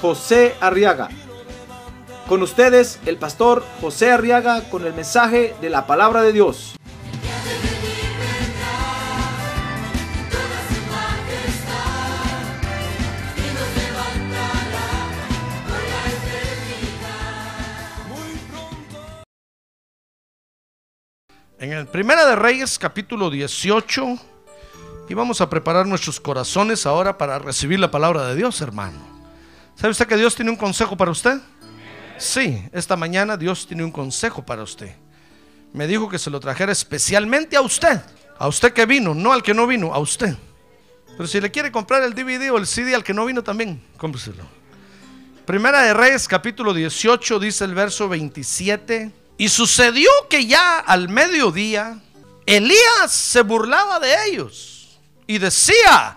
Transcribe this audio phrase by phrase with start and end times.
[0.00, 1.08] José Arriaga.
[2.28, 6.76] Con ustedes, el pastor José Arriaga con el mensaje de la palabra de Dios.
[21.58, 24.18] En el Primera de Reyes, capítulo 18,
[25.08, 29.15] y vamos a preparar nuestros corazones ahora para recibir la palabra de Dios, hermano.
[29.76, 31.38] ¿Sabe usted que Dios tiene un consejo para usted?
[32.16, 34.96] Sí, esta mañana Dios tiene un consejo para usted.
[35.74, 38.00] Me dijo que se lo trajera especialmente a usted.
[38.38, 40.34] A usted que vino, no al que no vino, a usted.
[41.16, 43.82] Pero si le quiere comprar el DVD o el CD al que no vino también,
[43.98, 44.44] cómpreselo.
[45.44, 49.12] Primera de Reyes, capítulo 18, dice el verso 27.
[49.36, 52.00] Y sucedió que ya al mediodía,
[52.46, 56.16] Elías se burlaba de ellos y decía,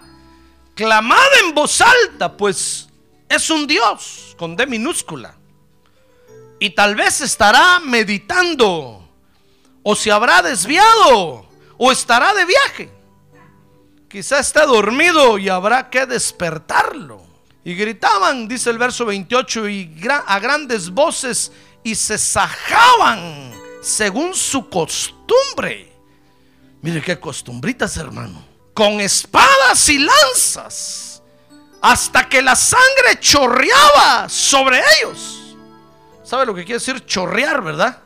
[0.75, 2.88] clamad en voz alta, pues
[3.29, 5.35] es un Dios con D minúscula.
[6.59, 9.07] Y tal vez estará meditando,
[9.81, 12.91] o se habrá desviado, o estará de viaje.
[14.09, 17.21] Quizá está dormido y habrá que despertarlo.
[17.63, 21.51] Y gritaban, dice el verso 28, y a grandes voces
[21.83, 25.93] y se sajaban según su costumbre.
[26.81, 28.43] Mire qué costumbritas, hermano.
[28.73, 31.08] Con espadas y lanzas.
[31.81, 35.55] Hasta que la sangre chorreaba sobre ellos.
[36.23, 37.99] ¿Sabe lo que quiere decir chorrear, verdad?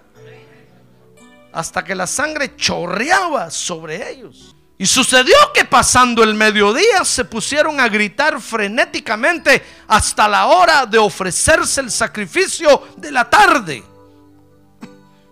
[1.51, 4.55] Hasta que la sangre chorreaba sobre ellos.
[4.77, 10.97] Y sucedió que pasando el mediodía se pusieron a gritar frenéticamente hasta la hora de
[10.97, 13.83] ofrecerse el sacrificio de la tarde.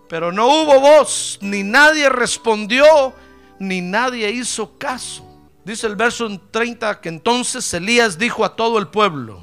[0.08, 3.16] Pero no hubo voz, ni nadie respondió,
[3.60, 5.31] ni nadie hizo caso.
[5.64, 9.42] Dice el verso 30 que entonces Elías dijo a todo el pueblo,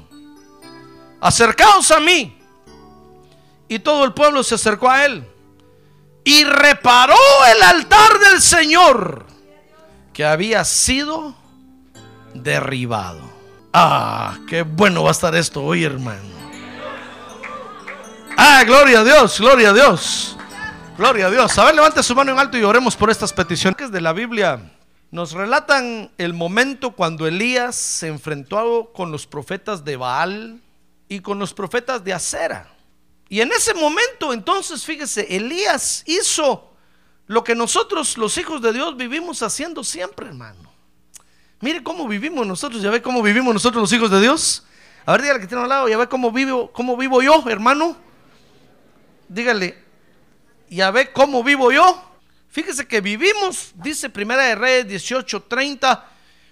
[1.21, 2.35] acercaos a mí.
[3.67, 5.25] Y todo el pueblo se acercó a él.
[6.23, 7.15] Y reparó
[7.55, 9.25] el altar del Señor
[10.11, 11.35] que había sido
[12.33, 13.21] derribado.
[13.71, 16.39] Ah, qué bueno va a estar esto hoy, hermano.
[18.35, 20.35] Ah, gloria a Dios, gloria a Dios.
[20.97, 21.57] Gloria a Dios.
[21.57, 24.59] A ver, levante su mano en alto y oremos por estas peticiones de la Biblia.
[25.11, 30.61] Nos relatan el momento cuando Elías se enfrentó con los profetas de Baal
[31.07, 32.71] y con los profetas de Acera.
[33.27, 36.73] Y en ese momento, entonces, fíjese, Elías hizo
[37.25, 40.71] lo que nosotros, los hijos de Dios, vivimos haciendo siempre, hermano.
[41.59, 44.65] Mire cómo vivimos nosotros, ya ve cómo vivimos nosotros los hijos de Dios.
[45.05, 47.97] A ver, dígale que tiene al lado, ya ve cómo vivo, cómo vivo yo, hermano.
[49.27, 49.77] Dígale,
[50.69, 52.08] ya ve cómo vivo yo.
[52.49, 56.03] Fíjese que vivimos, dice Primera de Reyes 18:30,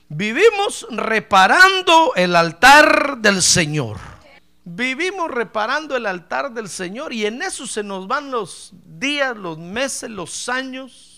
[0.09, 3.97] vivimos reparando el altar del Señor.
[4.63, 9.57] Vivimos reparando el altar del Señor y en eso se nos van los días, los
[9.57, 11.16] meses, los años.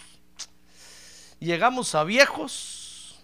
[1.39, 3.19] Llegamos a viejos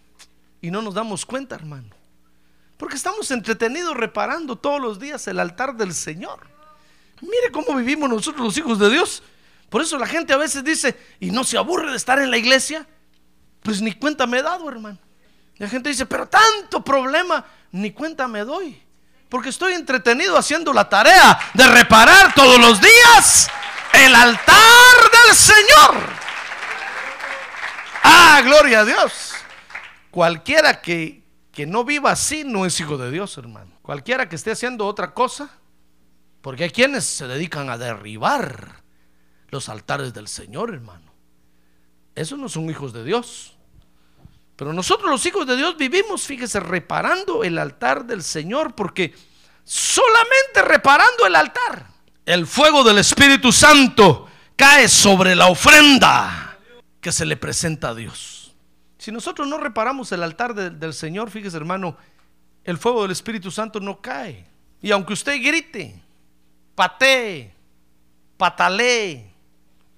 [0.61, 1.95] y no nos damos cuenta, hermano.
[2.75, 6.47] Porque estamos entretenidos reparando todos los días el altar del Señor.
[7.21, 9.23] Mire cómo vivimos nosotros los hijos de Dios.
[9.69, 12.37] Por eso la gente a veces dice, y no se aburre de estar en la
[12.37, 12.87] iglesia.
[13.61, 14.99] Pues ni cuenta me he dado, hermano.
[15.57, 18.81] La gente dice, pero tanto problema, ni cuenta me doy.
[19.29, 23.49] Porque estoy entretenido haciendo la tarea de reparar todos los días
[23.93, 26.09] el altar del Señor.
[28.03, 29.33] Ah, gloria a Dios.
[30.11, 33.71] Cualquiera que, que no viva así no es hijo de Dios, hermano.
[33.81, 35.50] Cualquiera que esté haciendo otra cosa,
[36.41, 38.84] porque hay quienes se dedican a derribar
[39.56, 41.12] los altares del Señor, hermano.
[42.13, 43.54] Esos no son hijos de Dios.
[44.56, 49.13] Pero nosotros los hijos de Dios vivimos, fíjese, reparando el altar del Señor, porque
[49.63, 51.88] solamente reparando el altar,
[52.25, 56.57] el fuego del Espíritu Santo cae sobre la ofrenda
[57.02, 58.54] que se le presenta a Dios.
[58.98, 61.98] Si nosotros no reparamos el altar del Señor, fíjese hermano,
[62.63, 64.48] el fuego del Espíritu Santo no cae.
[64.81, 66.02] Y aunque usted grite,
[66.75, 67.54] patee,
[68.38, 69.34] patalee,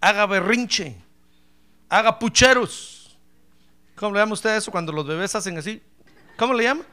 [0.02, 0.96] haga berrinche,
[1.90, 2.98] haga pucheros,
[3.98, 5.82] ¿Cómo le llama usted eso cuando los bebés hacen así?
[6.38, 6.84] ¿Cómo le llama?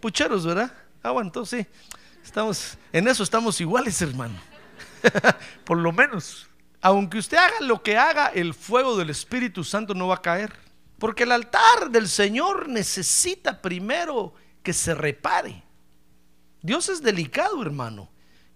[0.00, 0.70] Pucheros, ¿verdad?
[1.02, 1.88] Ah, bueno, entonces sí.
[2.22, 4.38] Estamos, en eso estamos iguales, hermano.
[5.64, 6.46] Por lo menos.
[6.82, 10.52] Aunque usted haga lo que haga, el fuego del Espíritu Santo no va a caer.
[10.98, 15.62] Porque el altar del Señor necesita primero que se repare.
[16.60, 18.10] Dios es delicado, hermano.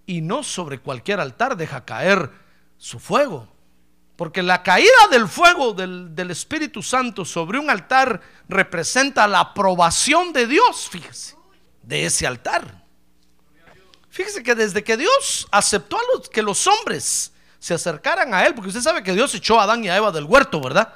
[0.05, 2.31] Y no sobre cualquier altar deja caer
[2.77, 3.49] su fuego.
[4.17, 10.33] Porque la caída del fuego del, del Espíritu Santo sobre un altar representa la aprobación
[10.33, 11.37] de Dios, fíjese,
[11.83, 12.85] de ese altar.
[14.11, 18.55] Fíjese que desde que Dios aceptó a los, que los hombres se acercaran a Él,
[18.55, 20.95] porque usted sabe que Dios echó a Adán y a Eva del huerto, ¿verdad?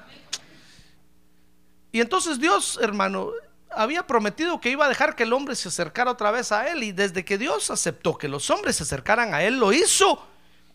[1.91, 3.33] Y entonces Dios, hermano,
[3.71, 6.83] había prometido que iba a dejar que el hombre se acercara otra vez a Él.
[6.85, 10.25] Y desde que Dios aceptó que los hombres se acercaran a Él, lo hizo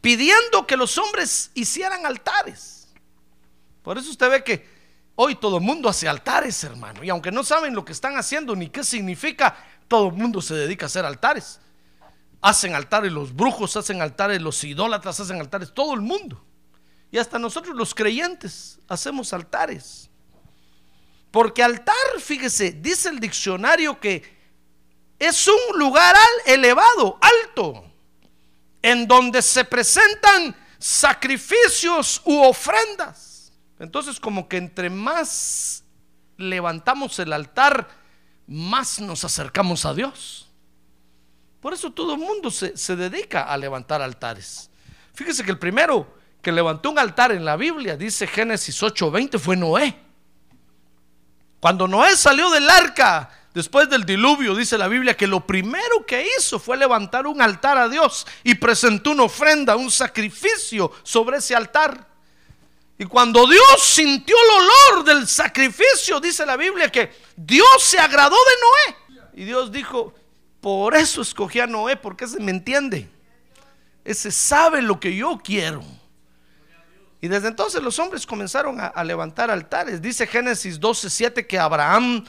[0.03, 2.89] pidiendo que los hombres hicieran altares.
[3.81, 4.67] Por eso usted ve que
[5.15, 7.05] hoy todo el mundo hace altares, hermano.
[7.05, 9.55] Y aunque no saben lo que están haciendo ni qué significa,
[9.87, 11.61] todo el mundo se dedica a hacer altares.
[12.41, 16.43] Hacen altares los brujos, hacen altares los idólatras, hacen altares todo el mundo.
[17.09, 20.09] Y hasta nosotros los creyentes hacemos altares.
[21.31, 24.21] Porque altar, fíjese, dice el diccionario que
[25.17, 26.13] es un lugar
[26.45, 27.92] elevado, alto,
[28.83, 33.51] en donde se presentan sacrificios u ofrendas.
[33.79, 35.83] Entonces, como que entre más
[36.37, 37.89] levantamos el altar,
[38.45, 40.49] más nos acercamos a Dios.
[41.61, 44.69] Por eso todo el mundo se, se dedica a levantar altares.
[45.13, 49.55] Fíjese que el primero que levantó un altar en la Biblia, dice Génesis 8:20, fue
[49.55, 49.97] Noé.
[51.61, 56.25] Cuando Noé salió del arca, después del diluvio, dice la Biblia que lo primero que
[56.37, 61.55] hizo fue levantar un altar a Dios y presentó una ofrenda, un sacrificio sobre ese
[61.55, 62.07] altar.
[62.97, 68.35] Y cuando Dios sintió el olor del sacrificio, dice la Biblia que Dios se agradó
[68.35, 69.31] de Noé.
[69.35, 70.13] Y Dios dijo,
[70.61, 73.09] por eso escogí a Noé, porque ese me entiende.
[74.05, 75.83] Ese sabe lo que yo quiero.
[77.19, 80.01] Y desde entonces los hombres comenzaron a, levantar altares.
[80.01, 82.25] Dice Génesis 12:7 que Abraham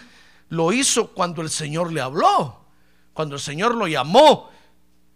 [0.49, 2.65] lo hizo cuando el Señor le habló,
[3.13, 4.51] cuando el Señor lo llamó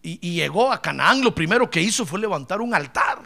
[0.02, 1.22] y, llegó a Canaán.
[1.22, 3.20] Lo primero que hizo fue levantar un altar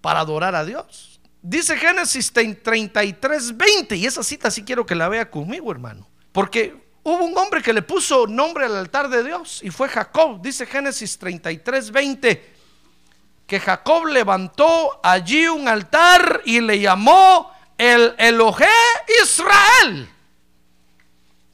[0.00, 1.20] para adorar a Dios.
[1.42, 7.24] Dice Génesis 33:20 y esa cita sí quiero que la vea conmigo, hermano, porque Hubo
[7.24, 10.42] un hombre que le puso nombre al altar de Dios y fue Jacob.
[10.42, 12.54] Dice Génesis 33, 20
[13.46, 18.68] que Jacob levantó allí un altar y le llamó el Elohe
[19.24, 20.08] Israel,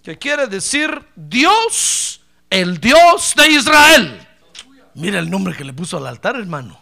[0.06, 4.28] que quiere decir Dios, el Dios de Israel.
[4.94, 6.80] Mira el nombre que le puso al altar, hermano.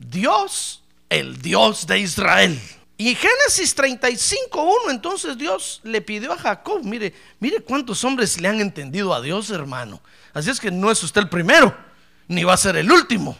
[0.00, 2.60] Dios, el Dios de Israel.
[2.96, 8.60] Y Génesis 35.1, entonces Dios le pidió a Jacob, mire, mire cuántos hombres le han
[8.60, 10.00] entendido a Dios, hermano.
[10.32, 11.72] Así es que no es usted el primero,
[12.26, 13.38] ni va a ser el último.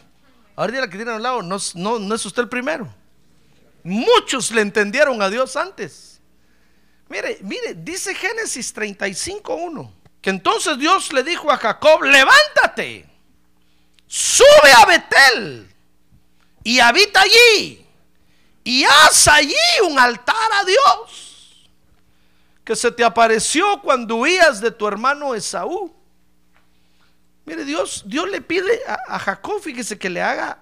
[0.55, 2.87] Ahora la que tiene al lado, no, no, no es usted el primero.
[3.83, 6.14] Muchos le entendieron a Dios antes.
[7.09, 9.91] Mire, mire, dice Génesis 35.1,
[10.21, 13.05] que entonces Dios le dijo a Jacob, levántate,
[14.07, 15.73] sube a Betel
[16.63, 17.85] y habita allí
[18.63, 19.55] y haz allí
[19.87, 21.35] un altar a Dios
[22.65, 25.93] que se te apareció cuando huías de tu hermano Esaú.
[27.45, 30.57] Mire, Dios, Dios le pide a, Jacob, fíjese que le haga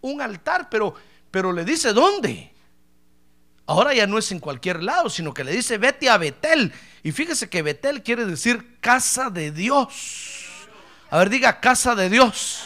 [0.00, 0.94] un altar, pero,
[1.30, 2.53] pero le dice dónde.
[3.66, 6.72] Ahora ya no es en cualquier lado, sino que le dice vete a Betel.
[7.02, 10.44] Y fíjese que Betel quiere decir casa de Dios.
[11.10, 12.64] A ver, diga casa de Dios.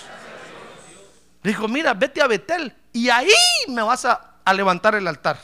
[1.42, 3.30] Dijo, mira, vete a Betel y ahí
[3.68, 5.38] me vas a levantar el altar.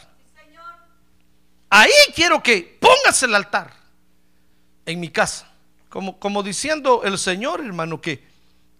[1.70, 3.72] Ahí quiero que pongas el altar
[4.86, 5.50] en mi casa.
[5.88, 8.24] Como, como diciendo el Señor, hermano, que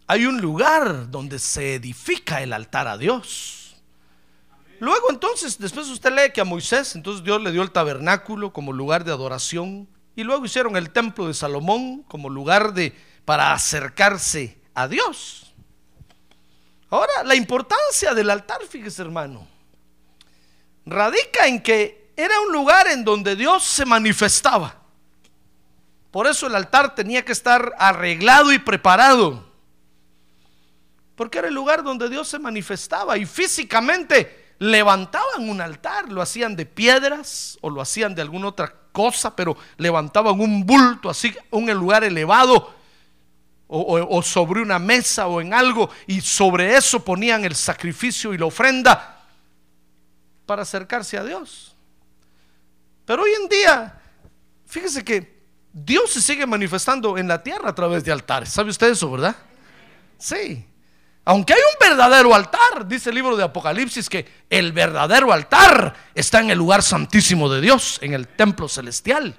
[0.07, 3.64] hay un lugar donde se edifica el altar a Dios.
[4.81, 8.73] Luego entonces, después usted lee que a Moisés, entonces Dios le dio el tabernáculo como
[8.73, 9.89] lugar de adoración.
[10.17, 15.53] Y luego hicieron el templo de Salomón como lugar de para acercarse a Dios.
[16.91, 19.55] Ahora, la importancia del altar, fíjese hermano
[20.87, 24.77] radica en que era un lugar en donde Dios se manifestaba.
[26.11, 29.53] Por eso el altar tenía que estar arreglado y preparado.
[31.17, 36.57] Porque era el lugar donde Dios se manifestaba y físicamente levantaban un altar, lo hacían
[36.57, 41.71] de piedras o lo hacían de alguna otra cosa, pero levantaban un bulto así, un
[41.73, 42.75] lugar elevado
[43.67, 48.39] o, o sobre una mesa o en algo y sobre eso ponían el sacrificio y
[48.39, 49.23] la ofrenda
[50.47, 51.75] para acercarse a Dios.
[53.05, 54.01] Pero hoy en día,
[54.67, 55.35] fíjese que
[55.73, 58.51] Dios se sigue manifestando en la tierra a través de altares.
[58.51, 59.37] ¿Sabe usted eso, verdad?
[60.19, 60.65] Sí.
[61.25, 66.41] Aunque hay un verdadero altar, dice el libro de Apocalipsis que el verdadero altar está
[66.41, 69.35] en el lugar santísimo de Dios, en el templo celestial.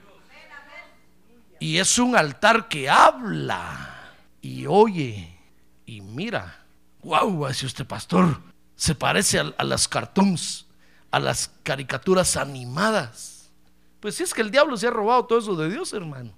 [1.59, 5.37] Y es un altar que habla y oye
[5.85, 6.63] y mira.
[7.03, 8.41] Wow, dice usted, pastor,
[8.75, 10.65] se parece a, las cartoons,
[11.11, 13.51] a las caricaturas animadas.
[13.99, 16.31] Pues si es que el diablo se ha robado todo eso de Dios, hermano.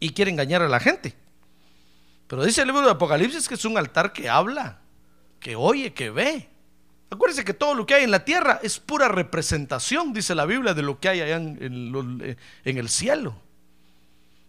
[0.00, 1.14] Y quiere engañar a la gente.
[2.26, 4.78] Pero dice el libro de Apocalipsis que es un altar que habla,
[5.40, 6.48] que oye, que ve.
[7.10, 10.74] Acuérdense que todo lo que hay en la tierra es pura representación, dice la Biblia,
[10.74, 13.40] de lo que hay allá en, en, eh, el cielo.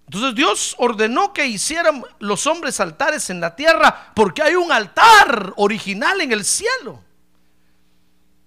[0.06, 5.54] Entonces Dios ordenó que hicieran los hombres altares en la tierra porque hay un altar
[5.58, 7.04] original en el cielo.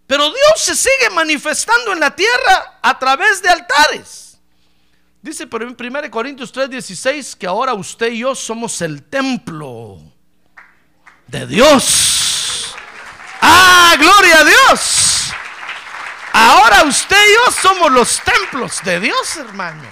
[0.06, 4.27] Pero Dios se sigue manifestando en la tierra a través de altares.
[5.20, 9.98] Dice en 1 Corintios 3:16 que ahora usted y yo somos el templo
[11.26, 12.74] de Dios.
[13.40, 15.32] ¡Ah, gloria a Dios!
[16.32, 19.82] Ahora usted y yo somos los templos de Dios, hermano.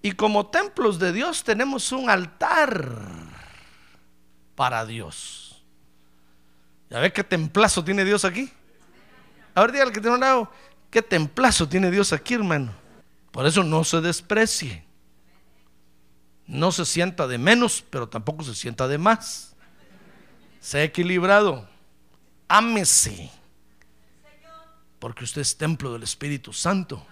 [0.00, 2.94] Y como templos de Dios tenemos un altar
[4.54, 5.62] para Dios.
[6.88, 8.50] ¿Ya ve qué templazo tiene Dios aquí?
[9.54, 10.50] A ver, dígale que tiene un lado.
[10.90, 12.72] Qué templazo tiene Dios aquí, hermano.
[13.30, 14.84] Por eso no se desprecie.
[16.46, 19.54] No se sienta de menos, pero tampoco se sienta de más.
[20.60, 21.68] Sea equilibrado.
[22.48, 23.30] Ámese.
[24.98, 27.06] Porque usted es templo del Espíritu Santo.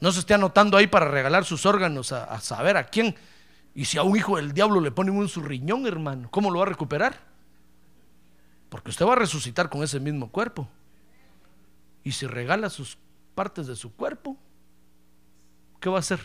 [0.00, 3.16] No se esté anotando ahí para regalar sus órganos a, saber a quién.
[3.74, 6.58] Y si a un hijo del diablo le ponen un su riñón, hermano, ¿cómo lo
[6.58, 7.18] va a recuperar?
[8.68, 10.68] Porque usted va a resucitar con ese mismo cuerpo.
[12.04, 12.98] Y si regala sus
[13.34, 14.36] partes de su cuerpo,
[15.80, 16.20] ¿qué va a hacer?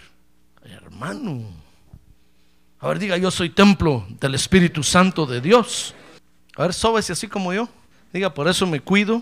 [0.63, 1.43] Hermano.
[2.79, 5.96] A ver, diga, yo soy templo del Espíritu Santo de Dios.
[6.55, 7.69] A ver, sóbese así como yo.
[8.13, 9.22] Diga, por eso me cuido,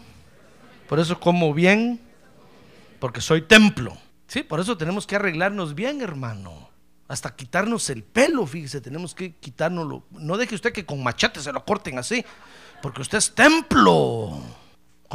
[0.88, 2.00] por eso como bien,
[3.00, 3.98] porque soy templo.
[4.28, 6.70] Sí, por eso tenemos que arreglarnos bien, hermano.
[7.08, 10.04] Hasta quitarnos el pelo, fíjese, tenemos que quitárnoslo.
[10.12, 12.26] No deje usted que con machete se lo corten así,
[12.82, 14.42] porque usted es templo.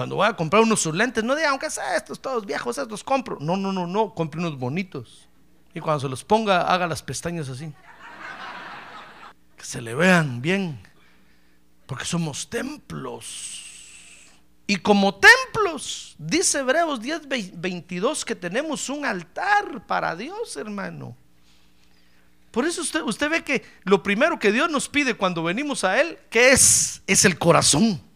[0.01, 3.05] Cuando voy a comprar unos sus lentes, no diga, aunque sea estos todos viejos, estos
[3.05, 3.37] compro.
[3.39, 5.29] No, no, no, no, compre unos bonitos.
[5.75, 7.71] Y cuando se los ponga, haga las pestañas así.
[9.59, 10.81] Que se le vean bien.
[11.85, 13.63] Porque somos templos.
[14.67, 17.29] Y como templos, dice Hebreos 10,
[17.61, 21.15] 22, que tenemos un altar para Dios, hermano.
[22.51, 26.01] Por eso usted, usted ve que lo primero que Dios nos pide cuando venimos a
[26.01, 27.03] Él, ¿qué es?
[27.07, 28.09] Es el corazón.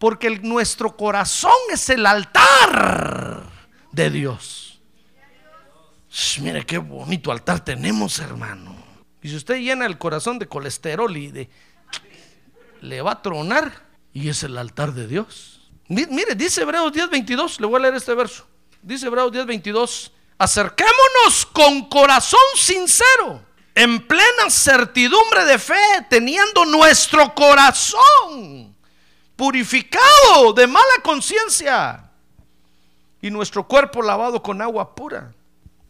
[0.00, 3.42] Porque nuestro corazón es el altar
[3.92, 4.80] de Dios.
[6.40, 8.74] Mire qué bonito altar tenemos, hermano.
[9.22, 11.50] Y si usted llena el corazón de colesterol y de
[12.80, 15.70] le va a tronar y es el altar de Dios.
[15.88, 18.46] Mire, dice Hebreos 10:22, le voy a leer este verso.
[18.82, 28.69] Dice Hebreos 10:22, acerquémonos con corazón sincero, en plena certidumbre de fe, teniendo nuestro corazón
[29.40, 32.10] purificado de mala conciencia
[33.22, 35.32] y nuestro cuerpo lavado con agua pura.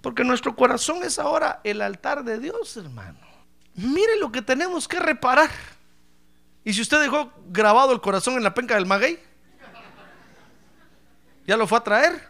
[0.01, 3.19] Porque nuestro corazón es ahora el altar de Dios, hermano.
[3.75, 5.51] Mire lo que tenemos que reparar.
[6.63, 9.19] ¿Y si usted dejó grabado el corazón en la penca del maguey?
[11.45, 12.29] ¿Ya lo fue a traer?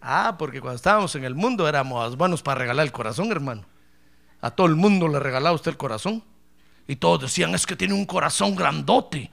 [0.00, 3.66] Ah, porque cuando estábamos en el mundo éramos buenos para regalar el corazón, hermano.
[4.40, 6.24] A todo el mundo le regalaba usted el corazón.
[6.88, 9.30] Y todos decían, es que tiene un corazón grandote.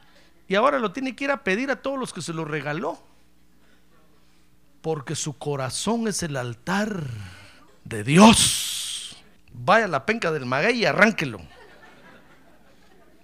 [0.48, 3.01] Y ahora lo tiene que ir a pedir a todos los que se lo regaló.
[4.82, 7.04] Porque su corazón es el altar
[7.84, 9.18] de Dios.
[9.51, 11.42] Vaya a la penca del maguey y arránquelo.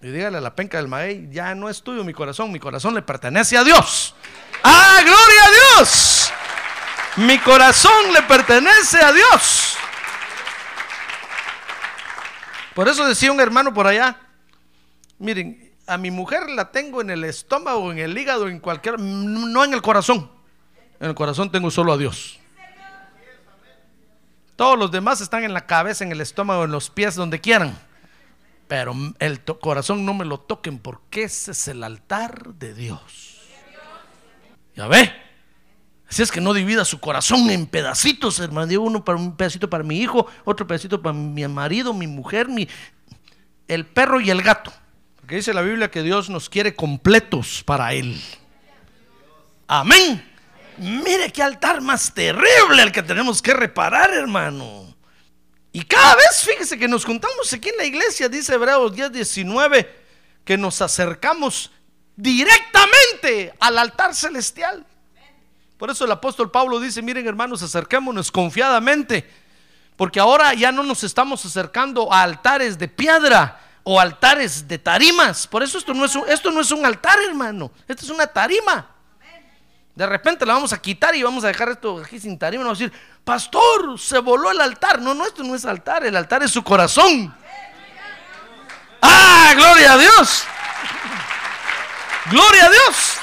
[0.01, 2.93] Y dígale a la penca del maguey, ya no es tuyo mi corazón, mi corazón
[2.93, 4.13] le pertenece a Dios.
[4.61, 6.33] ¡Ah, gloria a Dios!
[7.17, 9.77] Mi corazón le pertenece a Dios.
[12.73, 14.19] Por eso decía un hermano por allá,
[15.19, 19.63] miren, a mi mujer la tengo en el estómago, en el hígado, en cualquier, no
[19.63, 20.29] en el corazón.
[20.99, 22.39] En el corazón tengo solo a Dios.
[24.55, 27.77] Todos los demás están en la cabeza, en el estómago, en los pies, donde quieran.
[28.67, 33.41] Pero el corazón no me lo toquen porque ese es el altar de Dios.
[34.75, 35.11] Ya ve.
[36.07, 38.81] Así es que no divida su corazón en pedacitos, hermano.
[38.81, 42.67] uno para un pedacito para mi hijo, otro pedacito para mi marido, mi mujer, mi,
[43.67, 44.71] el perro y el gato.
[45.23, 48.21] Porque dice la Biblia que Dios nos quiere completos para Él.
[49.67, 50.21] Amén.
[50.79, 54.93] Mire qué altar más terrible el que tenemos que reparar, hermano.
[55.71, 60.03] Y cada vez, fíjese que nos juntamos aquí en la iglesia, dice Hebreos 10, 19,
[60.43, 61.71] que nos acercamos
[62.17, 64.85] directamente al altar celestial.
[65.77, 69.25] Por eso el apóstol Pablo dice, miren hermanos, acerquémonos confiadamente,
[69.95, 75.45] porque ahora ya no nos estamos acercando a altares de piedra o altares de tarimas.
[75.47, 78.27] Por eso esto no es un, esto no es un altar, hermano, esto es una
[78.27, 78.89] tarima.
[79.95, 82.63] De repente la vamos a quitar y vamos a dejar esto aquí sin tarima.
[82.63, 84.99] Vamos a decir, pastor, se voló el altar.
[84.99, 87.35] No, no, esto no es altar, el altar es su corazón.
[89.01, 90.43] ¡Ah, gloria a Dios!
[92.31, 93.22] ¡Gloria a Dios!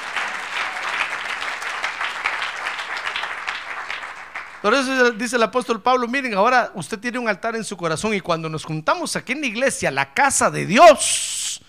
[4.62, 8.14] Por eso dice el apóstol Pablo, miren, ahora usted tiene un altar en su corazón
[8.14, 11.62] y cuando nos juntamos aquí en la iglesia, la casa de Dios,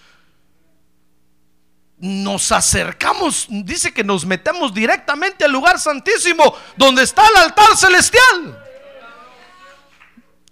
[1.98, 8.68] nos acercamos, dice que nos metemos directamente al lugar santísimo donde está el altar celestial.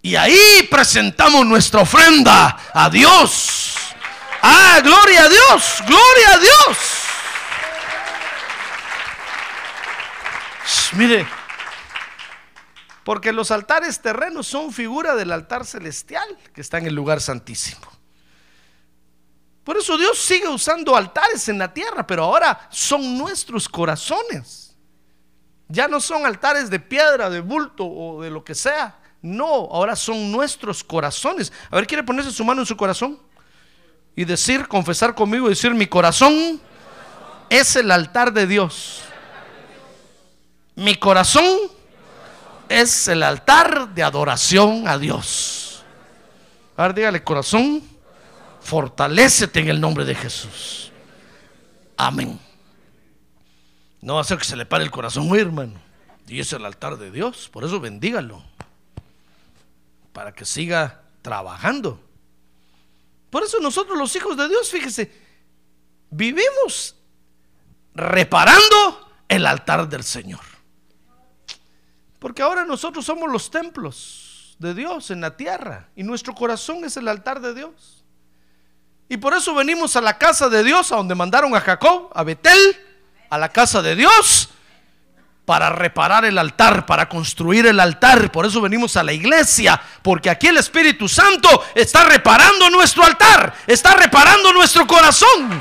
[0.02, 3.76] Y ahí presentamos nuestra ofrenda a Dios.
[4.42, 6.78] Ah, gloria a Dios, gloria a Dios.
[10.94, 11.28] Mire,
[13.10, 17.88] porque los altares terrenos son figura del altar celestial que está en el lugar santísimo.
[19.64, 24.76] Por eso Dios sigue usando altares en la tierra, pero ahora son nuestros corazones.
[25.68, 29.00] Ya no son altares de piedra, de bulto o de lo que sea.
[29.24, 31.52] No, ahora son nuestros corazones.
[31.72, 33.20] A ver, ¿quiere ponerse su mano en su corazón?
[34.16, 36.62] Y decir, confesar conmigo, decir, mi corazón
[37.50, 39.02] es el altar de Dios.
[40.76, 41.79] Mi corazón
[42.70, 45.84] es el altar de adoración a Dios.
[46.78, 47.84] A ver, dígale, corazón,
[48.62, 50.92] fortalécete en el nombre de Jesús.
[51.98, 52.40] Amén.
[54.02, 55.80] No va a ser que se le pare el corazón, hermano.
[56.28, 57.50] Y es el altar de Dios.
[57.52, 58.42] Por eso bendígalo.
[60.14, 62.02] Para que siga trabajando.
[63.30, 65.12] Por eso nosotros los hijos de Dios, fíjese,
[66.10, 66.96] vivimos
[67.94, 70.49] reparando el altar del Señor.
[72.20, 76.98] Porque ahora nosotros somos los templos de Dios en la tierra y nuestro corazón es
[76.98, 78.04] el altar de Dios.
[79.08, 82.24] Y por eso venimos a la casa de Dios, a donde mandaron a Jacob, a
[82.24, 82.78] Betel,
[83.30, 84.50] a la casa de Dios,
[85.46, 88.32] para reparar el altar, para construir el altar.
[88.32, 93.56] Por eso venimos a la iglesia, porque aquí el Espíritu Santo está reparando nuestro altar,
[93.66, 95.60] está reparando nuestro corazón.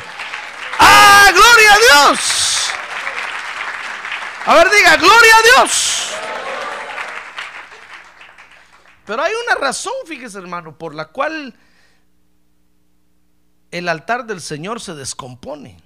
[0.79, 2.21] ¡Ah, gloria a Dios!
[4.45, 6.13] A ver, diga, gloria a Dios.
[9.09, 11.55] Pero hay una razón, fíjese hermano, por la cual
[13.71, 15.79] el altar del Señor se descompone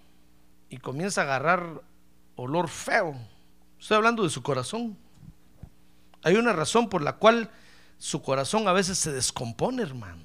[0.69, 1.83] y comienza a agarrar
[2.35, 3.15] olor feo.
[3.79, 4.99] Estoy hablando de su corazón.
[6.25, 7.49] Hay una razón por la cual
[7.97, 10.25] su corazón a veces se descompone, hermano.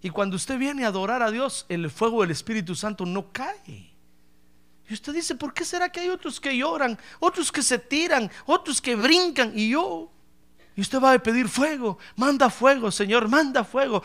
[0.00, 3.92] Y cuando usted viene a adorar a Dios, el fuego del Espíritu Santo no cae.
[4.88, 8.30] Y usted dice, ¿por qué será que hay otros que lloran, otros que se tiran,
[8.46, 10.13] otros que brincan y yo?
[10.76, 14.02] Y usted va a pedir fuego, manda fuego, Señor, manda fuego.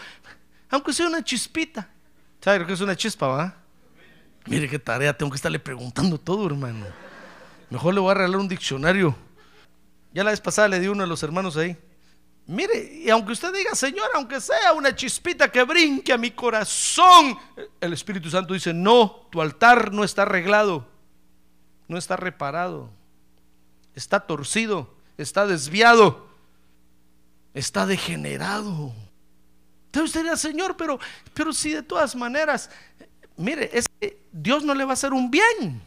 [0.70, 1.90] Aunque sea una chispita.
[2.42, 3.56] ¿Sabe lo que es una chispa, va?
[4.46, 6.86] Mire qué tarea, tengo que estarle preguntando todo, hermano.
[7.70, 9.16] Mejor le voy a regalar un diccionario.
[10.14, 11.78] Ya la vez pasada le di uno a los hermanos ahí.
[12.46, 17.38] Mire, y aunque usted diga, Señor, aunque sea una chispita que brinque a mi corazón,
[17.80, 20.88] el Espíritu Santo dice, no, tu altar no está arreglado,
[21.88, 22.90] no está reparado,
[23.94, 26.29] está torcido, está desviado
[27.54, 28.94] está degenerado.
[29.86, 31.00] Entonces usted Señor, pero,
[31.34, 32.70] pero si de todas maneras,
[33.38, 35.82] mire, es que Dios no le va a hacer un bien.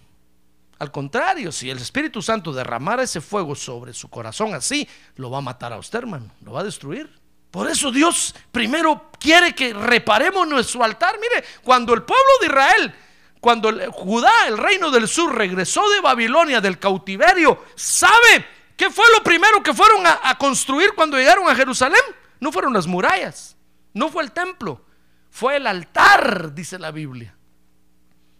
[0.79, 5.39] Al contrario, si el Espíritu Santo derramara ese fuego sobre su corazón así, lo va
[5.39, 7.09] a matar a usted, hermano, lo va a destruir.
[7.53, 11.21] Por eso Dios primero quiere que reparemos nuestro altar.
[11.21, 12.95] Mire, cuando el pueblo de Israel,
[13.41, 18.47] cuando Judá, el reino del sur, regresó de Babilonia del cautiverio, ¿sabe?
[18.77, 22.01] ¿Qué fue lo primero que fueron a, construir cuando llegaron a Jerusalén?
[22.41, 23.57] No fueron las murallas,
[23.93, 24.85] no fue el templo,
[25.31, 27.37] fue el altar, dice la Biblia.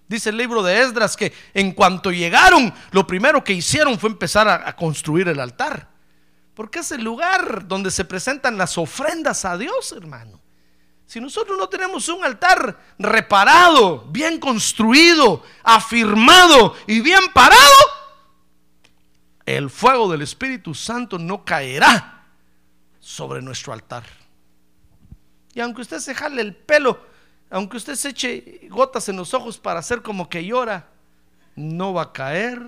[0.09, 4.49] Dice el libro de Esdras que en cuanto llegaron, lo primero que hicieron fue empezar
[4.49, 5.89] a, construir el altar.
[6.55, 10.39] Porque es el lugar donde se presentan las ofrendas a Dios, hermano.
[11.07, 17.61] Si nosotros no tenemos un altar reparado, bien construido, afirmado y bien parado,
[19.47, 22.27] el fuego del Espíritu Santo no caerá
[23.01, 24.05] sobre nuestro altar.
[25.55, 27.05] Y aunque usted se jale el pelo,
[27.51, 30.89] aunque usted se eche gotas en los ojos para hacer como que llora,
[31.57, 32.63] no va a caer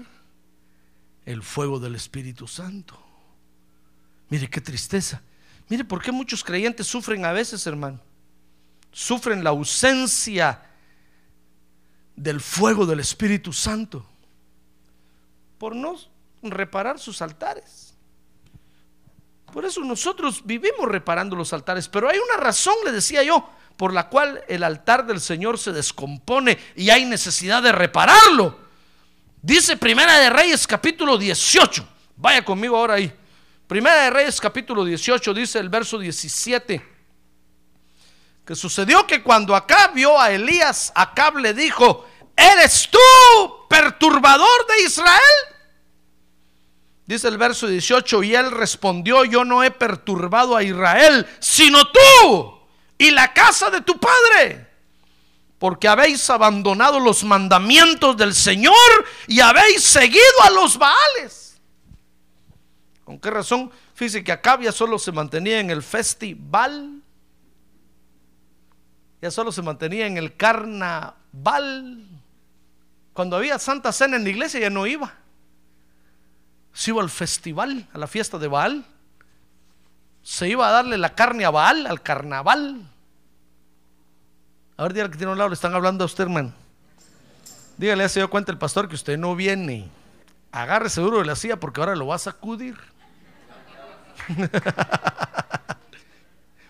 [1.25, 3.01] el fuego del Espíritu Santo.
[4.29, 5.23] Mire qué tristeza.
[5.69, 8.01] Mire, ¿por qué muchos creyentes sufren a veces, hermano?
[8.93, 10.63] Sufren la ausencia
[12.17, 14.07] del fuego del Espíritu Santo
[15.59, 15.97] por no
[16.51, 17.95] reparar sus altares.
[19.53, 23.93] Por eso nosotros vivimos reparando los altares, pero hay una razón, le decía yo, por
[23.93, 28.59] la cual el altar del Señor se descompone y hay necesidad de repararlo.
[29.41, 31.87] Dice Primera de Reyes capítulo 18.
[32.17, 33.13] Vaya conmigo ahora ahí.
[33.67, 36.95] Primera de Reyes capítulo 18 dice el verso 17.
[38.45, 42.99] Que sucedió que cuando Acab vio a Elías, Acab le dijo, ¿eres tú
[43.69, 45.54] perturbador de Israel?
[47.07, 52.59] Dice el verso 18, y él respondió, yo no he perturbado a Israel, sino tú
[52.97, 54.71] y la casa de tu padre,
[55.59, 58.75] porque habéis abandonado los mandamientos del Señor
[59.27, 61.61] y habéis seguido a los Baales.
[63.05, 63.71] ¿Con qué razón?
[63.95, 67.03] Fíjese que acá ya solo se mantenía en el festival,
[69.21, 72.09] ya solo se mantenía en el carnaval.
[73.13, 75.24] Cuando había Santa Cena en la iglesia ya no iba.
[76.75, 78.85] Se iba al festival, a la fiesta de Baal
[80.25, 82.91] se iba a darle la carne a Baal, al carnaval.
[84.79, 86.53] A ver, dígale que tiene un lado, le están hablando a usted, hermano.
[87.77, 89.87] Dígale, ya se dio cuenta el pastor que usted no viene.
[90.51, 92.75] Agárrese duro de la silla porque ahora lo va a sacudir.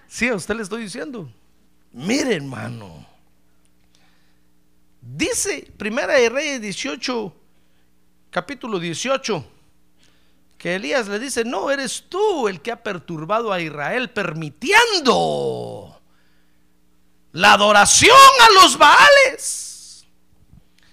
[0.08, 1.30] sí, a usted le estoy diciendo.
[1.92, 3.06] Mire, hermano.
[5.00, 7.36] Dice Primera de Reyes 18,
[8.30, 9.53] capítulo 18
[10.64, 16.00] que Elías le dice, no, eres tú el que ha perturbado a Israel permitiendo
[17.32, 20.06] la adoración a los Baales.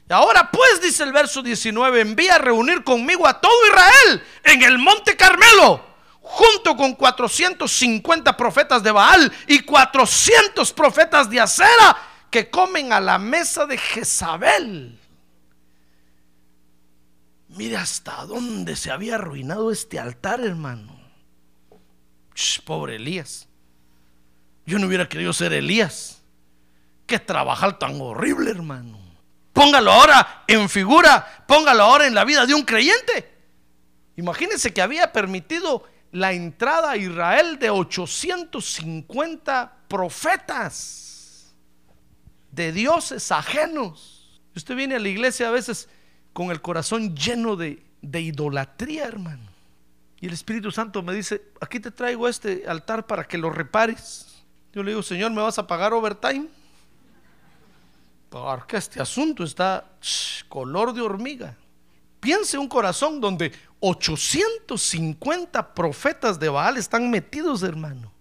[0.10, 4.62] Y ahora pues, dice el verso 19, envía a reunir conmigo a todo Israel en
[4.62, 5.82] el monte Carmelo,
[6.20, 11.98] junto con 450 profetas de Baal y 400 profetas de Acera
[12.30, 15.01] que comen a la mesa de Jezabel.
[17.56, 21.00] Mire hasta dónde se había arruinado este altar, hermano.
[22.66, 23.48] pobre Elías.
[24.66, 26.22] Yo no hubiera querido ser Elías.
[27.06, 29.00] Qué trabajar tan horrible, hermano.
[29.52, 33.30] Póngalo ahora en figura, póngalo ahora en la vida de un creyente.
[34.16, 41.54] Imagínense que había permitido la entrada a Israel de 850 profetas
[42.52, 44.42] de dioses ajenos.
[44.56, 45.90] Usted viene a la iglesia a veces
[46.34, 49.44] con el corazón lleno de, idolatría, hermano.
[50.20, 54.44] Y el Espíritu Santo me dice, aquí te traigo este altar para que lo repares.
[54.74, 56.48] Yo le digo, Señor, ¿me vas a pagar overtime?
[58.30, 59.86] Porque este asunto está
[60.48, 61.56] color de hormiga.
[62.20, 68.12] Piense un corazón donde 850 profetas de Baal están metidos, hermano.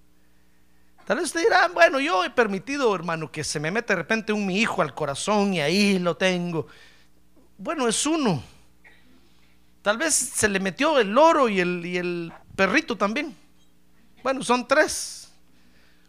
[1.05, 4.33] Tal vez usted dirá, bueno, yo he permitido, hermano, que se me mete de repente
[4.33, 6.67] un mi hijo al corazón y ahí lo tengo.
[7.63, 8.43] Bueno, es uno.
[9.83, 13.37] Tal vez se le metió el loro y el, y el perrito también.
[14.23, 15.31] Bueno, son tres.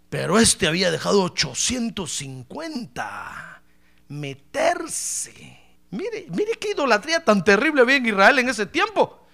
[0.10, 3.62] Pero este había dejado 850
[4.08, 5.60] meterse.
[5.90, 9.28] Mire, mire qué idolatría tan terrible había en Israel en ese tiempo.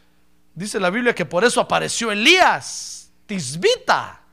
[0.56, 4.23] Dice la Biblia que por eso apareció Elías, Tisbita,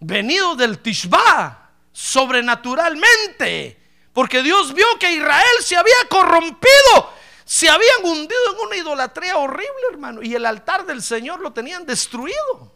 [0.00, 3.83] venido del Tishba, sobrenaturalmente
[4.14, 7.12] porque Dios vio que Israel se había corrompido,
[7.44, 10.22] se habían hundido en una idolatría horrible, hermano.
[10.22, 12.72] Y el altar del Señor lo tenían destruido.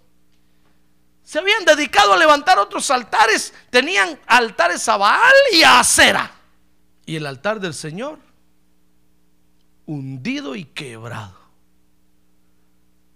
[1.22, 3.54] Se habían dedicado a levantar otros altares.
[3.70, 6.30] Tenían altares a Baal y a Acera.
[7.06, 8.18] Y el altar del Señor
[9.86, 11.38] hundido y quebrado.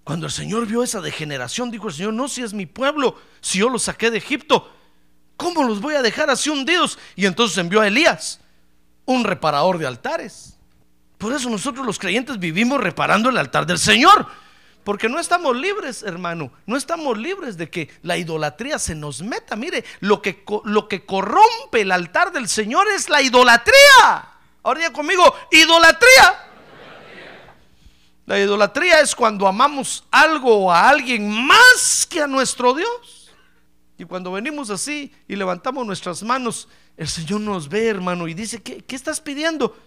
[0.04, 3.58] Cuando el Señor vio esa degeneración, dijo el Señor, no, si es mi pueblo, si
[3.58, 4.72] yo lo saqué de Egipto,
[5.36, 6.98] ¿Cómo los voy a dejar así hundidos?
[7.16, 8.40] Y entonces envió a Elías,
[9.04, 10.56] un reparador de altares.
[11.18, 14.26] Por eso nosotros los creyentes vivimos reparando el altar del Señor.
[14.84, 16.50] Porque no estamos libres, hermano.
[16.66, 19.54] No estamos libres de que la idolatría se nos meta.
[19.54, 24.32] Mire, lo que, lo que corrompe el altar del Señor es la idolatría.
[24.64, 26.48] Ahora ya conmigo, idolatría.
[28.26, 33.21] La idolatría es cuando amamos algo o a alguien más que a nuestro Dios.
[34.02, 38.60] Y cuando venimos así y levantamos nuestras manos, el Señor nos ve, hermano, y dice,
[38.60, 39.78] ¿qué, estás pidiendo?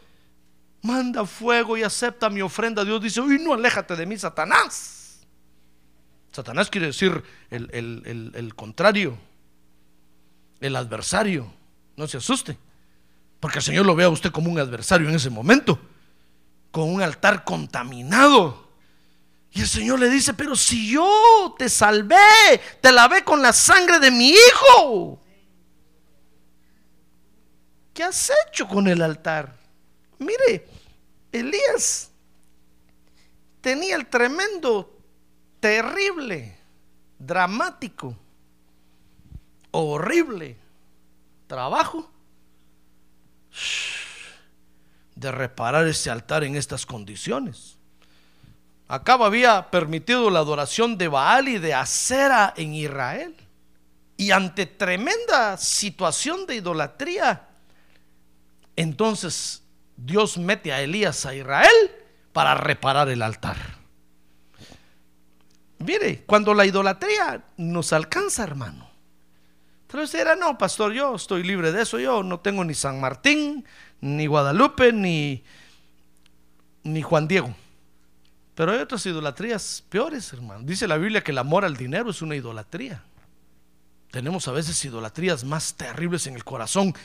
[0.83, 2.85] Manda fuego y acepta mi ofrenda.
[2.85, 5.27] Dios dice, uy, no, aléjate de mí, Satanás.
[6.31, 9.17] Satanás quiere decir el, el contrario,
[10.61, 11.51] el adversario.
[11.97, 12.57] No se asuste,
[13.41, 15.77] porque el Señor lo ve a usted como un adversario en ese momento,
[16.71, 18.64] con un altar contaminado.
[19.55, 22.17] Y el Señor le dice, pero si yo te salvé,
[22.81, 25.17] te lavé con la sangre de mi hijo.
[27.93, 29.55] ¿Qué has hecho con el altar?
[30.19, 30.67] Mire,
[31.31, 32.11] Elías
[33.61, 34.93] tenía el tremendo,
[35.61, 36.59] terrible,
[37.17, 38.13] dramático,
[39.71, 40.57] horrible
[41.47, 42.11] trabajo
[45.15, 47.74] de reparar ese altar en estas condiciones.
[48.87, 53.35] Acab había permitido la adoración de Baal y de Acera en Israel.
[54.17, 57.47] Y ante tremenda situación de idolatría,
[58.75, 59.63] entonces
[59.97, 61.91] Dios mete a Elías a Israel
[62.31, 63.57] para reparar el altar.
[65.79, 68.89] Mire, cuando la idolatría nos alcanza, hermano.
[69.81, 73.65] Entonces era, no, pastor, yo estoy libre de eso, yo no tengo ni San Martín,
[74.01, 75.43] ni Guadalupe, ni,
[76.83, 77.55] ni Juan Diego.
[78.55, 80.63] Pero hay otras idolatrías peores, hermano.
[80.63, 83.03] Dice la Biblia que el amor al dinero es una idolatría.
[84.11, 86.95] Tenemos a veces idolatrías más terribles en el corazón.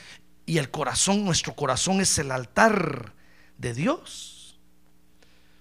[0.45, 3.13] Y el corazón, nuestro corazón es el altar
[3.57, 4.57] de Dios.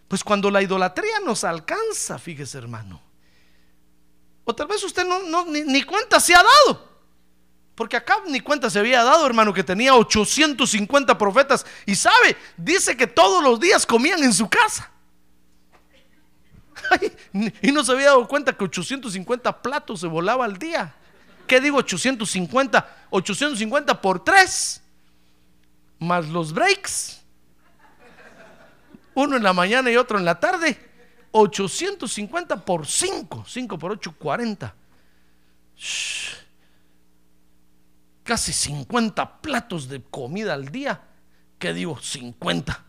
[0.06, 3.02] Pues cuando la idolatría nos alcanza, fíjese hermano.
[4.44, 6.88] O tal vez usted no, ni, ni cuenta se ha dado.
[7.74, 11.66] Porque acá ni cuenta se había dado, hermano, que tenía 850 profetas.
[11.84, 14.90] Y sabe, dice que todos los días comían en su casa.
[17.62, 20.94] y no se había dado cuenta que 850 platos se volaba al día.
[21.46, 23.06] ¿Qué digo 850?
[23.10, 24.82] 850 por 3.
[25.98, 27.22] Más los breaks.
[29.14, 30.78] Uno en la mañana y otro en la tarde.
[31.32, 33.44] 850 por 5.
[33.46, 34.74] 5 por 8, 40.
[38.22, 41.02] Casi 50 platos de comida al día.
[41.58, 41.98] ¿Qué digo?
[42.00, 42.84] 50.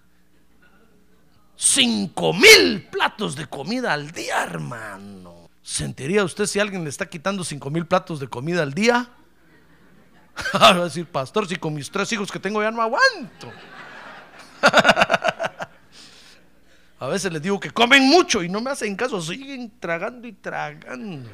[1.64, 5.48] 5 mil platos de comida al día, hermano.
[5.62, 9.10] ¿Sentiría usted si alguien le está quitando 5 mil platos de comida al día?
[10.56, 13.52] Va a decir, pastor, si con mis tres hijos que tengo ya no aguanto.
[17.00, 20.34] a veces les digo que comen mucho y no me hacen caso, siguen tragando y
[20.34, 21.30] tragando.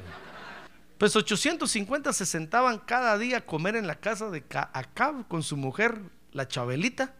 [0.97, 5.55] Pues 850 se sentaban cada día a comer en la casa de Acab con su
[5.55, 6.01] mujer,
[6.33, 7.13] la Chabelita,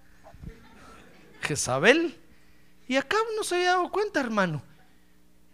[1.39, 2.27] Jezabel.
[2.88, 4.63] Y acá no se había dado cuenta, hermano.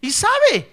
[0.02, 0.72] Y sabe.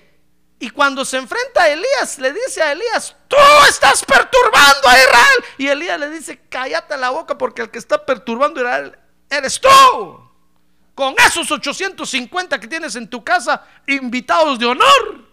[0.59, 5.44] Y cuando se enfrenta a Elías, le dice a Elías, tú estás perturbando a Israel.
[5.57, 8.99] Y Elías le dice, cállate la boca porque el que está perturbando a Israel
[9.31, 9.68] eres tú.
[10.94, 15.31] Con esos 850 que tienes en tu casa, invitados de honor.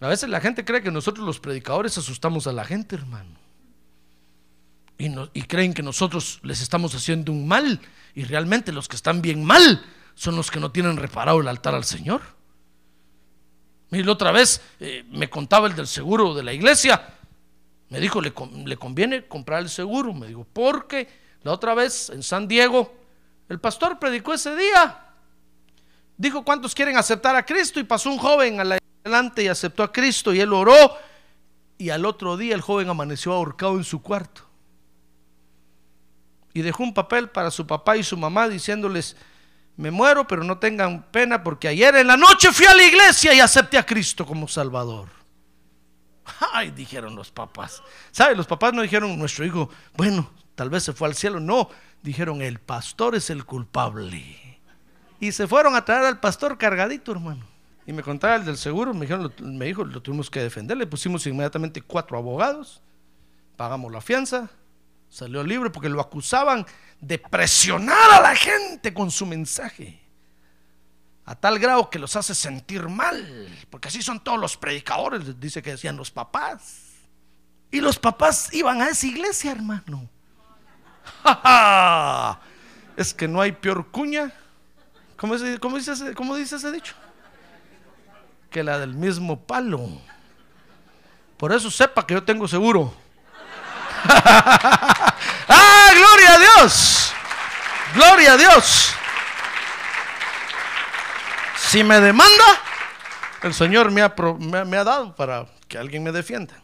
[0.00, 3.38] A veces la gente cree que nosotros los predicadores asustamos a la gente, hermano.
[4.98, 7.80] Y, y creen que nosotros les estamos haciendo un mal.
[8.14, 9.82] Y realmente los que están bien mal
[10.18, 12.22] son los que no tienen reparado el altar al Señor.
[13.92, 17.14] Y la otra vez eh, me contaba el del seguro de la iglesia.
[17.88, 18.34] Me dijo, le,
[18.66, 20.12] le conviene comprar el seguro.
[20.12, 21.08] Me dijo, porque
[21.44, 22.92] la otra vez en San Diego,
[23.48, 25.04] el pastor predicó ese día.
[26.16, 27.78] Dijo, ¿cuántos quieren aceptar a Cristo?
[27.78, 30.96] Y pasó un joven adelante y aceptó a Cristo y él oró.
[31.78, 34.42] Y al otro día el joven amaneció ahorcado en su cuarto.
[36.54, 39.16] Y dejó un papel para su papá y su mamá diciéndoles,
[39.78, 43.32] me muero, pero no tengan pena porque ayer en la noche fui a la iglesia
[43.32, 45.08] y acepté a Cristo como Salvador.
[46.52, 47.80] Ay, dijeron los papás.
[48.10, 48.34] ¿Sabe?
[48.34, 51.38] Los papás no dijeron nuestro hijo, bueno, tal vez se fue al cielo.
[51.38, 51.70] No,
[52.02, 54.60] dijeron el pastor es el culpable.
[55.20, 57.46] Y se fueron a traer al pastor cargadito, hermano.
[57.86, 60.76] Y me contaba el del seguro, me dijeron, me dijo, lo tuvimos que defender.
[60.76, 62.82] Le pusimos inmediatamente cuatro abogados,
[63.56, 64.50] pagamos la fianza,
[65.08, 66.66] salió libre porque lo acusaban
[67.00, 70.00] de presionar a la gente con su mensaje.
[71.24, 73.48] A tal grado que los hace sentir mal.
[73.70, 76.86] Porque así son todos los predicadores, dice que decían los papás.
[77.70, 80.08] Y los papás iban a esa iglesia, hermano.
[82.96, 84.32] es que no hay peor cuña.
[85.18, 86.94] ¿Cómo, dice, ¿Cómo dice ese dicho?
[88.50, 89.86] Que la del mismo palo.
[91.36, 92.94] Por eso sepa que yo tengo seguro.
[95.48, 97.12] ¡Ah, gloria a Dios!
[97.94, 98.94] ¡Gloria a Dios!
[101.56, 102.44] Si me demanda,
[103.42, 106.62] el Señor me ha, me ha dado para que alguien me defienda.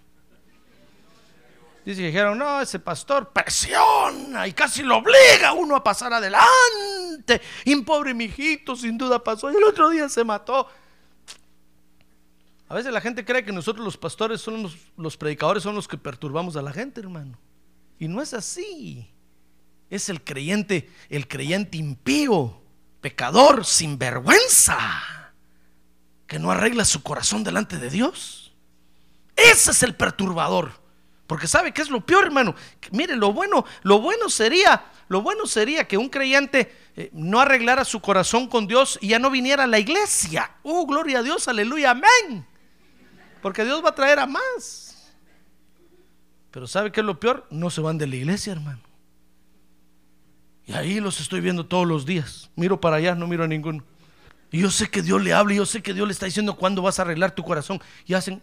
[1.84, 7.42] Dice dijeron, no, ese pastor presiona y casi lo obliga a uno a pasar adelante.
[7.66, 10.66] Y un pobre mijito sin duda pasó y el otro día se mató.
[12.68, 15.98] A veces la gente cree que nosotros los pastores son los predicadores, son los que
[15.98, 17.38] perturbamos a la gente, hermano.
[17.98, 19.10] Y no es así.
[19.90, 22.60] Es el creyente, el creyente impío,
[23.00, 25.32] pecador, sin vergüenza.
[26.26, 28.52] que no arregla su corazón delante de Dios.
[29.36, 30.72] Ese es el perturbador.
[31.26, 32.54] Porque sabe que es lo peor, hermano.
[32.92, 37.84] Mire, lo bueno, lo bueno sería, lo bueno sería que un creyente eh, no arreglara
[37.84, 40.50] su corazón con Dios y ya no viniera a la iglesia.
[40.62, 42.46] Oh, gloria a Dios, aleluya, amén.
[43.44, 45.12] Porque Dios va a traer a más.
[46.50, 47.46] Pero ¿sabe qué es lo peor?
[47.50, 48.80] No se van de la iglesia, hermano.
[50.64, 52.48] Y ahí los estoy viendo todos los días.
[52.56, 53.84] Miro para allá, no miro a ninguno.
[54.50, 56.56] Y yo sé que Dios le habla y yo sé que Dios le está diciendo
[56.56, 57.82] cuándo vas a arreglar tu corazón.
[58.06, 58.40] Y hacen...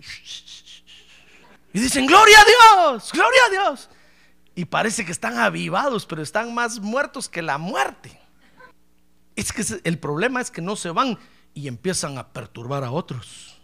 [1.74, 3.90] Y dicen, gloria a Dios, gloria a Dios.
[4.54, 8.20] Y parece que están avivados, pero están más muertos que la muerte.
[9.36, 11.18] Es que el problema es que no se van
[11.56, 13.61] y empiezan a perturbar a otros.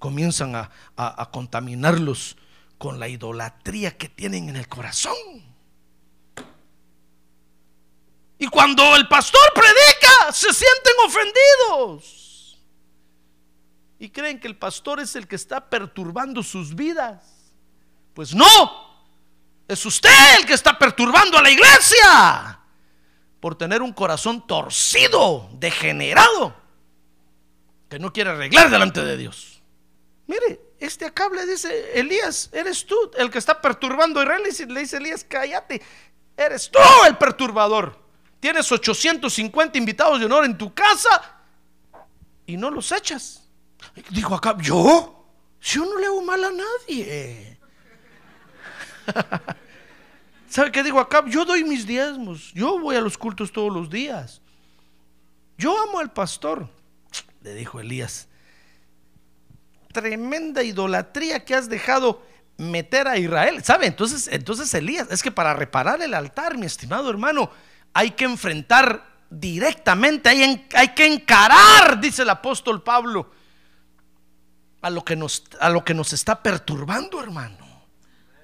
[0.00, 2.36] Comienzan a, a contaminarlos
[2.78, 5.14] con la idolatría que tienen en el corazón.
[8.38, 12.58] Y cuando el pastor predica, se sienten ofendidos.
[13.98, 17.52] Y creen que el pastor es el que está perturbando sus vidas.
[18.14, 18.46] Pues no,
[19.68, 22.60] es usted el que está perturbando a la iglesia
[23.40, 26.54] por tener un corazón torcido, degenerado,
[27.90, 29.59] que no quiere arreglar delante de Dios.
[30.30, 34.42] Mire, este acá le dice, Elías, eres tú el que está perturbando a Israel.
[34.46, 35.82] Y le dice Elías, cállate,
[36.36, 37.98] eres tú el perturbador.
[38.38, 41.40] Tienes 850 invitados de honor en tu casa
[42.46, 43.48] y no los echas.
[44.10, 45.26] Dijo acá, ¿yo?
[45.60, 47.58] Yo no le hago mal a nadie.
[50.48, 51.24] ¿Sabe qué digo acá?
[51.26, 52.52] Yo doy mis diezmos.
[52.54, 54.40] Yo voy a los cultos todos los días.
[55.58, 56.68] Yo amo al pastor.
[57.42, 58.29] Le dijo Elías.
[59.92, 62.22] Tremenda idolatría que has dejado
[62.56, 63.64] meter a Israel.
[63.64, 63.86] ¿Sabe?
[63.86, 67.50] Entonces, entonces Elías, es que para reparar el altar, mi estimado hermano,
[67.92, 73.30] hay que enfrentar directamente, hay, hay, que encarar, dice el apóstol Pablo,
[74.82, 77.68] a lo, que nos, a lo que nos está perturbando, hermano.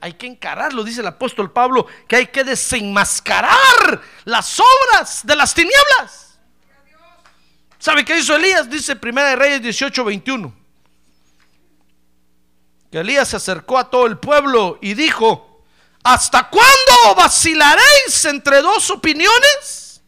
[0.00, 5.54] Hay que encararlo, dice el apóstol Pablo, que hay que desenmascarar las obras de las
[5.54, 6.38] tinieblas.
[7.78, 8.68] ¿Sabe qué hizo Elías?
[8.68, 10.65] Dice Primera de Reyes 18, 21.
[12.90, 15.46] Que Elías se acercó a todo el pueblo y dijo,
[16.07, 20.01] ¿Hasta cuándo vacilaréis entre dos opiniones?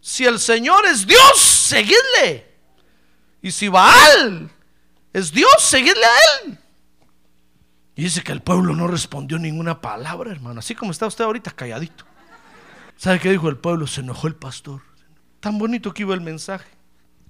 [0.00, 2.56] Si el Señor es Dios, seguidle.
[3.42, 4.50] Y si Baal
[5.12, 6.58] es Dios, seguidle a él.
[7.96, 10.60] Y dice que el pueblo no respondió ninguna palabra, hermano.
[10.60, 12.06] Así como está usted ahorita calladito.
[12.96, 13.86] ¿Sabe qué dijo el pueblo?
[13.86, 14.80] Se enojó el pastor.
[15.40, 16.70] Tan bonito que iba el mensaje.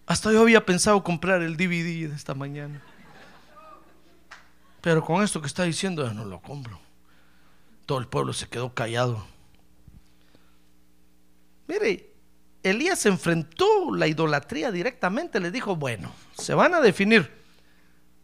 [0.06, 2.80] Hasta yo había pensado comprar el DVD de esta mañana.
[4.80, 6.80] Pero con esto que está diciendo, ya no lo compro.
[7.86, 9.26] Todo el pueblo se quedó callado.
[11.66, 12.12] Mire,
[12.62, 15.40] Elías enfrentó la idolatría directamente.
[15.40, 17.30] Le dijo, bueno, se van a definir.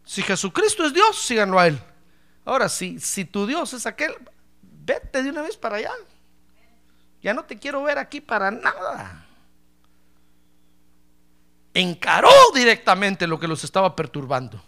[0.05, 1.79] Si Jesucristo es Dios, síganlo a Él.
[2.45, 4.13] Ahora, si, si tu Dios es aquel,
[4.61, 5.91] vete de una vez para allá.
[7.21, 9.25] Ya no te quiero ver aquí para nada.
[11.73, 14.63] Encaró directamente lo que los estaba perturbando.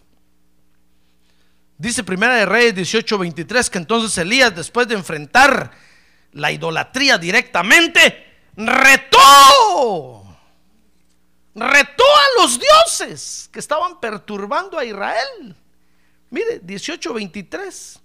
[1.80, 5.72] Dice Primera de Reyes 18:23 que entonces Elías, después de enfrentar
[6.34, 10.38] la idolatría directamente, retó,
[11.56, 15.56] retó a los dioses que estaban perturbando a Israel.
[16.30, 18.02] Mire, 18:23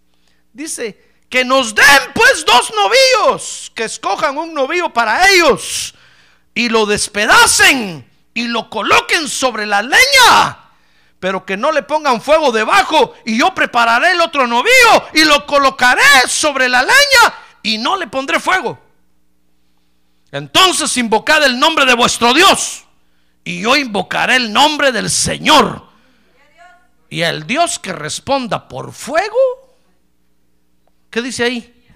[0.53, 5.97] dice que nos den pues dos novillos, que escojan un novillo para ellos
[6.55, 10.63] y lo despedacen y lo coloquen sobre la leña
[11.25, 15.47] pero que no le pongan fuego debajo y yo prepararé el otro novillo y lo
[15.47, 18.79] colocaré sobre la leña y no le pondré fuego.
[20.31, 22.85] Entonces invocad el nombre de vuestro Dios
[23.43, 25.87] y yo invocaré el nombre del Señor.
[27.09, 29.39] Y el Dios que responda por fuego,
[31.09, 31.87] ¿qué dice ahí?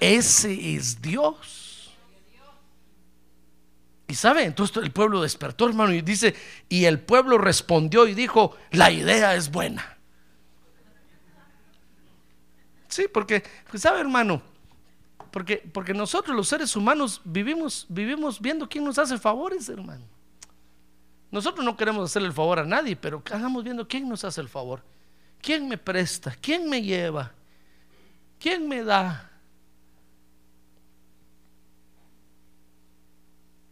[0.00, 1.61] Ese es Dios.
[4.12, 6.34] Y sabe, entonces el pueblo despertó, hermano, y dice,
[6.68, 9.96] y el pueblo respondió y dijo, la idea es buena.
[12.88, 14.42] Sí, porque, pues, sabe, hermano,
[15.30, 20.04] porque, porque nosotros los seres humanos vivimos, vivimos viendo quién nos hace favores, hermano.
[21.30, 24.48] Nosotros no queremos hacerle el favor a nadie, pero andamos viendo quién nos hace el
[24.50, 24.82] favor.
[25.40, 26.36] ¿Quién me presta?
[26.38, 27.32] ¿Quién me lleva?
[28.38, 29.31] ¿Quién me da?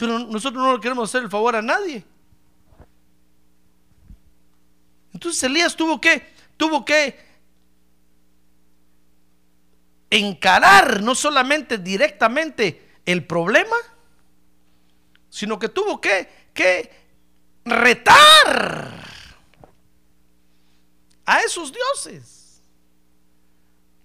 [0.01, 2.03] Pero nosotros no le queremos hacer el favor a nadie.
[5.12, 6.26] Entonces Elías tuvo que,
[6.57, 7.20] tuvo que
[10.09, 13.76] encarar no solamente directamente el problema,
[15.28, 16.90] sino que tuvo que, que
[17.66, 19.05] retar
[21.26, 22.62] a esos dioses.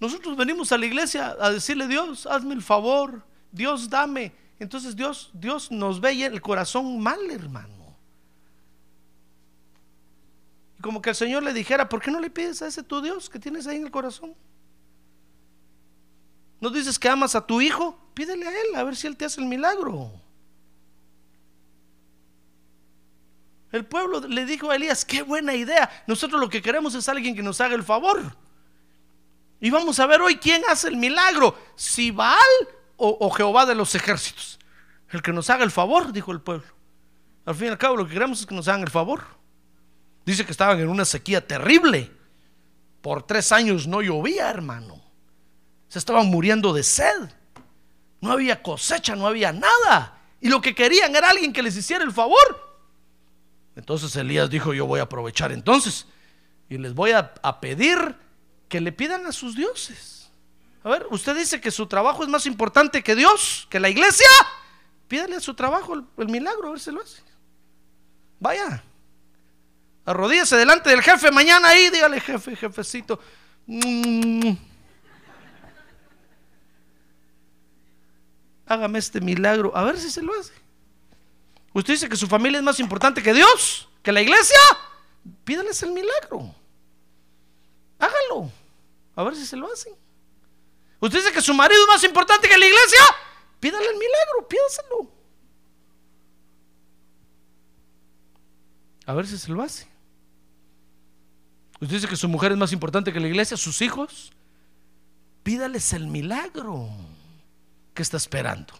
[0.01, 4.43] Nosotros venimos a la iglesia a decirle, Dios, hazme el favor, Dios, dame.
[4.59, 7.95] Entonces Dios, Dios nos ve el corazón mal, hermano.
[10.77, 13.01] Y como que el Señor le dijera, ¿por qué no le pides a ese tu
[13.01, 14.33] Dios que tienes ahí en el corazón?
[16.61, 17.99] ¿No dices que amas a tu hijo?
[18.13, 20.11] Pídele a él, a ver si él te hace el milagro.
[23.71, 25.89] El pueblo le dijo a Elías, qué buena idea.
[26.07, 28.37] Nosotros lo que queremos es alguien que nos haga el favor.
[29.59, 32.39] Y vamos a ver hoy quién hace el milagro, si Baal
[32.97, 34.59] o, Jehová de los ejércitos.
[35.09, 36.65] El que nos haga el favor, dijo el pueblo.
[37.45, 39.23] Al fin y al cabo lo que queremos es que nos hagan el favor.
[40.25, 42.11] Dice que estaban en una sequía terrible.
[43.01, 44.99] Por tres años no llovía, hermano.
[45.87, 47.29] Se estaban muriendo de sed.
[48.21, 50.19] No había cosecha, no había nada.
[50.41, 52.79] Y lo que querían era alguien que les hiciera el favor.
[53.75, 56.07] Entonces Elías dijo, yo voy a aprovechar entonces.
[56.67, 58.15] Y les voy a pedir
[58.67, 60.14] que le pidan a sus dioses.
[60.85, 64.29] A ver, usted dice que su trabajo es más importante que Dios, que la iglesia.
[65.07, 67.23] Pídale a su trabajo el, milagro, a ver si lo hace.
[68.39, 68.83] Vaya.
[70.05, 73.19] Arrodíllese delante del jefe mañana ahí, dígale, jefe, jefecito.
[73.65, 74.51] mm,
[78.67, 80.53] hágame este milagro, a ver si se lo hace.
[81.73, 84.59] Usted dice que su familia es más importante que Dios, que la iglesia.
[85.43, 86.53] Pídales el milagro.
[87.97, 88.51] Hágalo.
[89.15, 90.04] A ver si se lo hacen.
[91.05, 92.99] Usted dice que su marido es más importante que la iglesia.
[93.59, 95.11] Pídale el milagro, pídaselo.
[99.05, 99.87] A ver si se lo hace.
[101.79, 104.31] Usted dice que su mujer es más importante que la iglesia, sus hijos.
[105.43, 106.89] Pídales el milagro
[107.93, 108.73] que está esperando.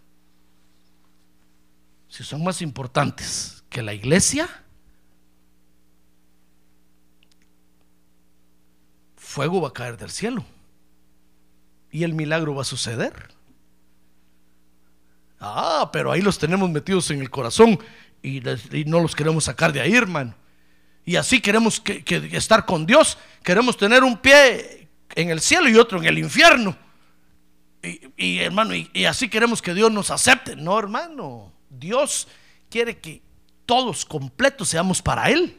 [2.08, 4.50] Si son más importantes que la iglesia,
[9.16, 10.44] fuego va a caer del cielo
[11.96, 13.30] y el milagro va a suceder.
[15.40, 17.80] Ah, pero ahí los tenemos metidos en el corazón
[18.22, 18.42] y,
[18.86, 20.36] no los queremos sacar de ahí, hermano.
[21.06, 23.18] Y así queremos que, estar con Dios.
[23.44, 26.76] Queremos tener un pie en el cielo y otro en el infierno.
[28.18, 30.58] Y, hermano, y así queremos que Dios nos acepte.
[30.58, 31.54] No, hermano.
[31.70, 32.28] Dios
[32.70, 33.22] quiere que
[33.66, 35.58] todos completos seamos para Él.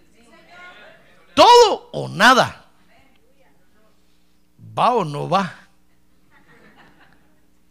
[1.32, 2.66] Todo o nada.
[4.78, 5.65] ¿Va o no va?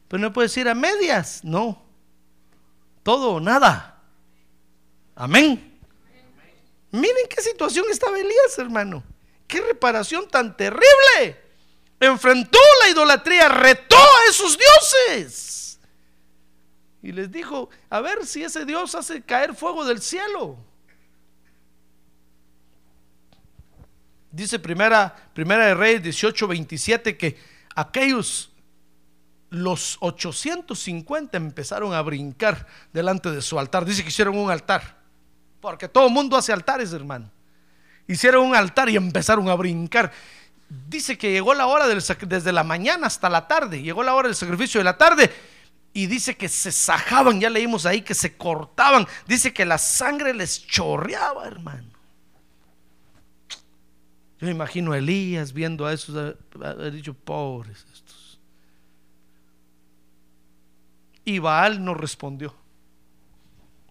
[0.07, 1.43] Pero no puede decir a medias.
[1.43, 1.81] No.
[3.03, 4.01] Todo o nada.
[5.15, 5.79] Amén.
[6.91, 9.03] Miren qué situación estaba Elías, hermano.
[9.47, 11.43] Qué reparación tan terrible.
[11.99, 15.79] Enfrentó la idolatría, retó a esos dioses.
[17.01, 20.57] Y les dijo, a ver si ese Dios hace caer fuego del cielo.
[24.31, 27.37] Dice primera, primera de Reyes 18, 27 que
[27.75, 28.51] aquellos,
[29.49, 33.85] los 850 empezaron a brincar delante de su altar.
[33.85, 34.97] Dice que hicieron un altar.
[35.61, 37.29] Porque todo el mundo hace altares, hermano.
[38.07, 40.11] Hicieron un altar y empezaron a brincar.
[40.87, 43.81] Dice que llegó la hora del, desde la mañana hasta la tarde.
[43.81, 45.31] Llegó la hora del sacrificio de la tarde.
[45.93, 49.07] Y dice que se sajaban, ya leímos ahí que se cortaban.
[49.27, 51.87] Dice que la sangre les chorreaba, hermano.
[54.39, 57.85] Yo imagino a Elías viendo a esos, ha- dicho, pobres.
[61.25, 62.55] Y Baal no respondió.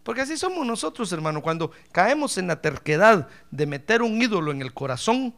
[0.04, 1.42] Porque así somos nosotros, hermano.
[1.42, 5.34] Cuando caemos en la terquedad de meter un ídolo en el corazón,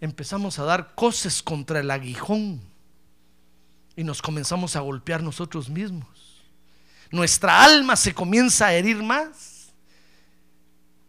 [0.00, 2.60] empezamos a dar coces contra el aguijón
[3.96, 6.42] y nos comenzamos a golpear nosotros mismos.
[7.10, 9.74] Nuestra alma se comienza a herir más.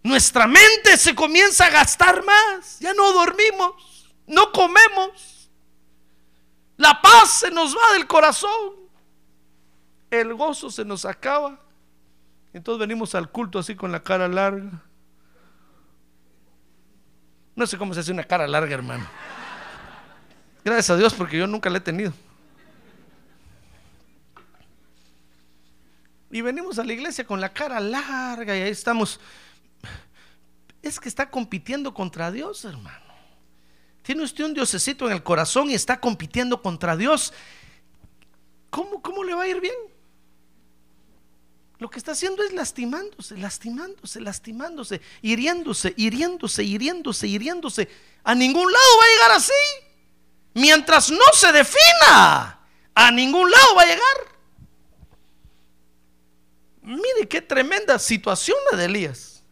[0.03, 2.79] Nuestra mente se comienza a gastar más.
[2.79, 5.49] Ya no dormimos, no comemos.
[6.75, 8.80] La paz se nos va del corazón.
[10.11, 11.57] El gozo se nos acaba.
[12.53, 14.83] Entonces venimos al culto así con la cara larga.
[17.55, 19.07] No sé cómo se hace una cara larga, hermano.
[20.63, 22.13] Gracias a Dios porque yo nunca la he tenido.
[26.29, 29.19] Y venimos a la iglesia con la cara larga y ahí estamos.
[30.81, 32.99] Es que está compitiendo contra Dios, hermano.
[34.01, 37.33] Tiene usted un diosecito en el corazón y está compitiendo contra Dios.
[38.69, 39.90] ¿Cómo, cómo le va a ir bien?
[41.81, 47.89] Lo que está haciendo es lastimándose, lastimándose, lastimándose, hiriéndose, hiriéndose, hiriéndose, hiriéndose.
[48.23, 49.53] A ningún lado va a llegar así.
[50.53, 52.59] Mientras no se defina,
[52.93, 54.17] a ningún lado va a llegar.
[56.83, 59.43] Mire qué tremenda situación la de Elías.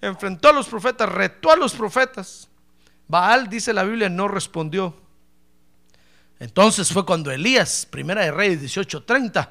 [0.00, 2.46] enfrentó a los profetas, retó a los profetas.
[3.08, 4.94] Baal, dice la Biblia, no respondió.
[6.38, 9.50] Entonces fue cuando Elías, primera de Reyes 18:30,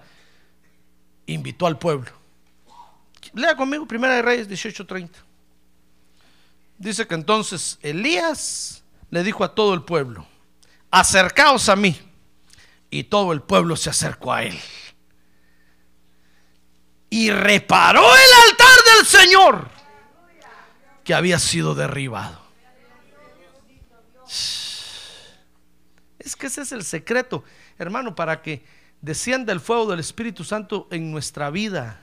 [1.28, 2.12] invitó al pueblo.
[3.34, 5.24] Lea conmigo, primera de Reyes 18:30.
[6.78, 10.26] Dice que entonces Elías le dijo a todo el pueblo,
[10.92, 12.00] acercaos a mí.
[12.90, 14.58] Y todo el pueblo se acercó a él.
[17.10, 19.70] Y reparó el altar del Señor
[21.04, 22.42] que había sido derribado.
[26.20, 27.44] Es que ese es el secreto,
[27.78, 28.66] hermano, para que
[29.02, 32.02] descienda el fuego del Espíritu Santo en nuestra vida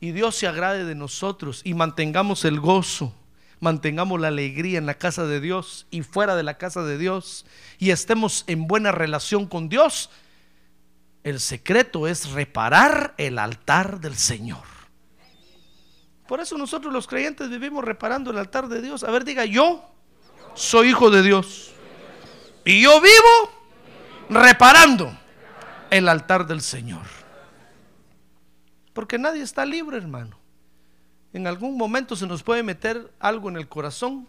[0.00, 3.14] y Dios se agrade de nosotros y mantengamos el gozo,
[3.60, 7.46] mantengamos la alegría en la casa de Dios y fuera de la casa de Dios
[7.78, 10.10] y estemos en buena relación con Dios.
[11.22, 14.64] El secreto es reparar el altar del Señor.
[16.28, 19.04] Por eso nosotros los creyentes vivimos reparando el altar de Dios.
[19.04, 19.90] A ver, diga, yo
[20.54, 21.72] soy hijo de Dios.
[22.64, 23.50] Y yo vivo
[24.28, 25.16] reparando
[25.98, 27.06] el altar del Señor.
[28.92, 30.36] Porque nadie está libre, hermano.
[31.32, 34.26] En algún momento se nos puede meter algo en el corazón.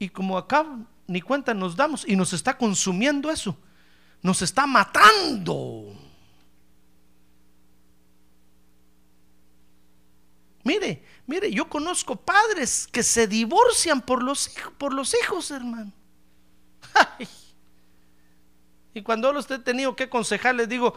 [0.00, 0.66] Y como acá
[1.06, 3.56] ni cuenta nos damos y nos está consumiendo eso,
[4.20, 5.94] nos está matando.
[10.64, 15.92] Mire, mire, yo conozco padres que se divorcian por los, por los hijos, hermano.
[18.96, 20.94] Y cuando los he tenido que aconsejar, les digo,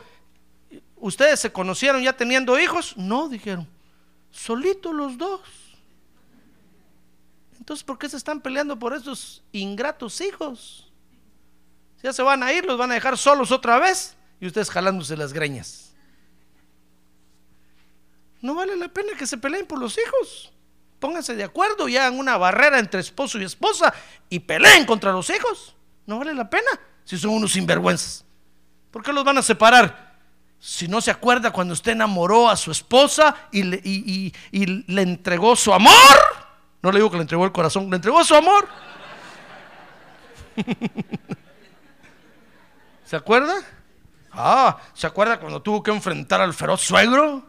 [0.95, 2.95] ¿ustedes se conocieron ya teniendo hijos?
[2.95, 3.67] No, dijeron,
[4.31, 5.41] solitos los dos.
[7.57, 10.89] Entonces, ¿por qué se están peleando por esos ingratos hijos?
[12.01, 15.17] Ya se van a ir, los van a dejar solos otra vez y ustedes jalándose
[15.17, 15.93] las greñas.
[18.39, 20.53] No vale la pena que se peleen por los hijos.
[21.01, 23.93] Pónganse de acuerdo y hagan una barrera entre esposo y esposa
[24.29, 25.75] y peleen contra los hijos.
[26.05, 26.79] No vale la pena
[27.09, 28.23] si son unos sinvergüenzas.
[28.91, 30.19] ¿Por qué los van a separar?
[30.59, 34.31] Si no se acuerda cuando usted enamoró a su esposa y le, y
[34.85, 35.95] le entregó su amor.
[36.83, 38.67] No le digo que le entregó el corazón, le entregó su amor.
[43.05, 43.55] ¿Se acuerda?
[44.31, 47.43] Ah, ¿se acuerda cuando tuvo que enfrentar al feroz suegro?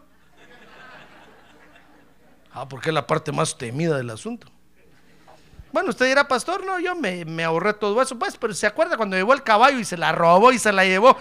[2.51, 4.47] Ah, porque es la parte más temida del asunto.
[5.71, 9.15] Bueno, usted dirá, pastor, no, yo me, ahorré todo eso, pues, pero ¿se acuerda cuando
[9.15, 11.15] llevó el caballo y se la robó y se la llevó?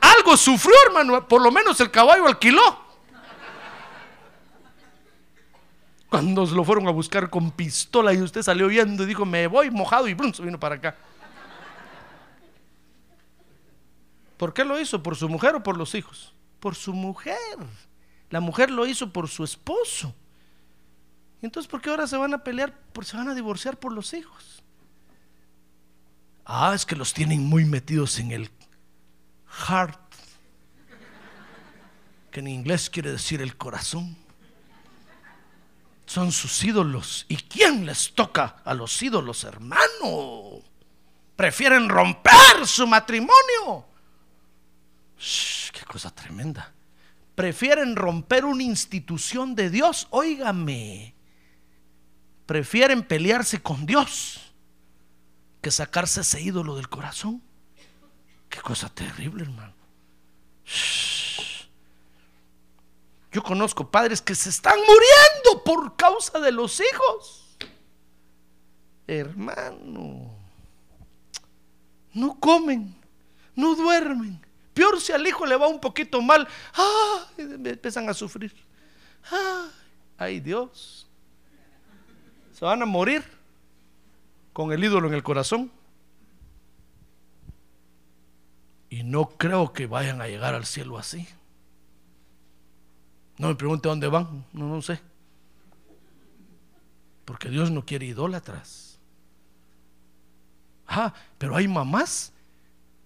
[0.00, 2.88] Algo sufrió, hermano, por lo menos el caballo alquiló.
[6.08, 9.70] Cuando lo fueron a buscar con pistola y usted salió viendo y dijo, me voy
[9.70, 10.96] mojado y brum, se vino para acá.
[14.38, 15.02] ¿Por qué lo hizo?
[15.02, 16.32] ¿Por su mujer o por los hijos?
[16.60, 17.36] Por su mujer.
[18.30, 20.14] La mujer lo hizo por su esposo.
[21.40, 22.74] Entonces, ¿por qué ahora se van a pelear?
[23.02, 24.62] Se van a divorciar por los hijos.
[26.44, 28.50] Ah, es que los tienen muy metidos en el
[29.46, 30.00] heart,
[32.30, 34.16] que en inglés quiere decir el corazón.
[36.06, 37.26] Son sus ídolos.
[37.28, 40.62] ¿Y quién les toca a los ídolos, hermano?
[41.36, 43.86] Prefieren romper su matrimonio.
[45.72, 46.72] qué cosa tremenda.
[47.34, 50.08] Prefieren romper una institución de Dios.
[50.10, 51.17] Óigame
[52.48, 54.40] prefieren pelearse con Dios
[55.60, 57.42] que sacarse ese ídolo del corazón.
[58.48, 59.74] Qué cosa terrible, hermano.
[63.30, 67.54] Yo conozco padres que se están muriendo por causa de los hijos.
[69.06, 70.34] Hermano,
[72.14, 72.96] no comen,
[73.54, 74.40] no duermen.
[74.72, 78.56] Peor si al hijo le va un poquito mal, ah, empiezan a sufrir.
[80.16, 81.07] ay Dios
[82.58, 83.22] se van a morir
[84.52, 85.70] con el ídolo en el corazón.
[88.90, 91.28] Y no creo que vayan a llegar al cielo así.
[93.36, 95.00] No me pregunte dónde van, no, no sé.
[97.24, 98.98] Porque Dios no quiere idólatras.
[100.88, 102.32] Ah, pero hay mamás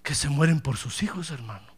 [0.03, 1.75] que se mueren por sus hijos, hermano.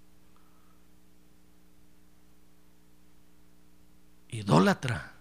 [4.29, 5.14] Idólatra.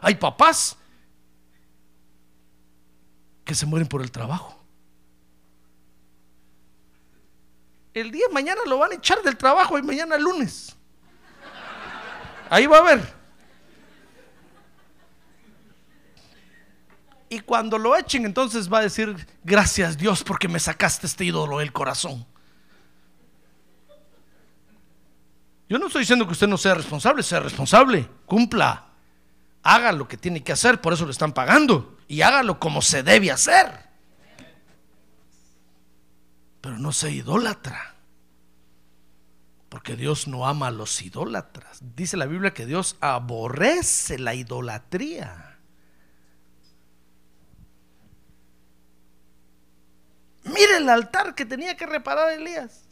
[0.00, 0.76] Hay papás
[3.44, 4.58] que se mueren por el trabajo.
[7.92, 10.76] El día mañana lo van a echar del trabajo y mañana lunes.
[12.50, 13.14] Ahí va a ver.
[17.28, 21.58] Y cuando lo echen, entonces va a decir, gracias Dios porque me sacaste este ídolo
[21.58, 22.26] del corazón.
[25.68, 28.86] Yo no estoy diciendo que usted no sea responsable, sea responsable, cumpla,
[29.64, 33.02] haga lo que tiene que hacer, por eso le están pagando, y hágalo como se
[33.02, 33.66] debe hacer.
[36.60, 37.94] Pero no sea idólatra,
[39.70, 41.80] porque Dios no ama a los idólatras.
[41.96, 45.58] Dice la Biblia que Dios aborrece la idolatría.
[50.44, 52.82] Mire el altar que tenía que reparar Elías.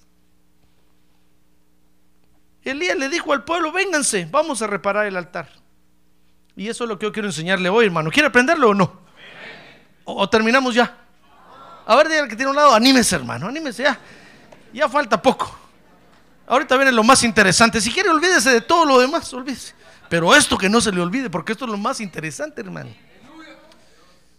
[2.63, 5.62] Elías le dijo al pueblo, vénganse, vamos a reparar el altar.
[6.57, 8.11] Y eso es lo que yo quiero enseñarle hoy, hermano.
[8.11, 9.01] ¿Quiere aprenderlo o no?
[10.05, 10.99] ¿O, terminamos ya?
[11.87, 13.99] A ver, dígale que tiene un lado, anímese, hermano, anímese ya.
[14.73, 15.59] Ya falta poco.
[16.47, 17.81] Ahorita viene lo más interesante.
[17.81, 19.75] Si quiere, olvídese de todo lo demás, olvídese.
[20.09, 22.91] Pero esto que no se le olvide, porque esto es lo más interesante, hermano.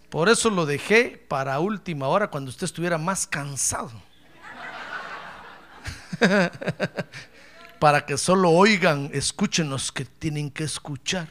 [0.09, 3.91] Por eso lo dejé para última hora, cuando usted estuviera más cansado.
[7.79, 11.27] para que solo oigan, escuchen los que tienen que escuchar.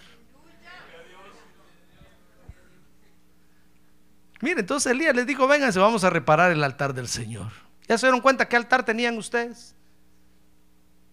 [4.43, 7.53] Mire, entonces Elías les dijo, vénganse, vamos a reparar el altar del Señor.
[7.87, 9.77] ¿Ya se dieron cuenta qué altar tenían ustedes?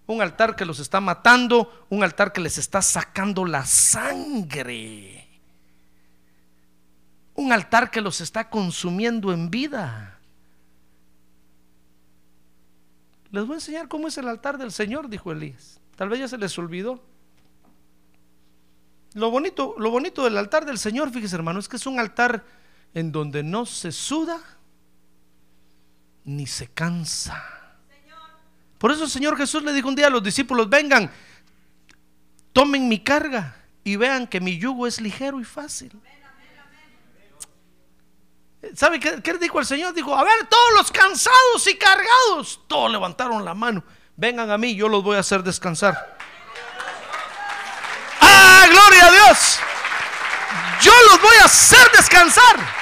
[0.08, 5.28] Un altar que los está matando, un altar que les está sacando la sangre.
[7.36, 10.18] Un altar que los está consumiendo en vida.
[13.30, 15.80] Les voy a enseñar cómo es el altar del Señor, dijo Elías.
[15.96, 17.00] Tal vez ya se les olvidó.
[19.14, 22.44] Lo bonito, lo bonito del altar del Señor, fíjese hermano, es que es un altar
[22.94, 24.40] en donde no se suda
[26.24, 27.44] ni se cansa.
[28.78, 31.12] Por eso el Señor Jesús le dijo un día a los discípulos, vengan,
[32.54, 35.92] tomen mi carga y vean que mi yugo es ligero y fácil.
[38.76, 39.94] ¿Sabe qué, qué, dijo el Señor?
[39.94, 43.84] Dijo, a ver, todos los cansados y cargados, todos levantaron la mano.
[44.16, 46.18] Vengan a mí, yo los voy a hacer descansar.
[48.20, 49.60] ¡Ah, gloria a Dios!
[50.82, 52.79] Yo los voy a hacer descansar.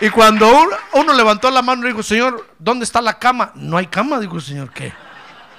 [0.00, 0.50] Y cuando
[0.94, 3.52] uno, levantó la mano y dijo, Señor, ¿dónde está la cama?
[3.54, 4.92] No hay cama, dijo el Señor, ¿qué?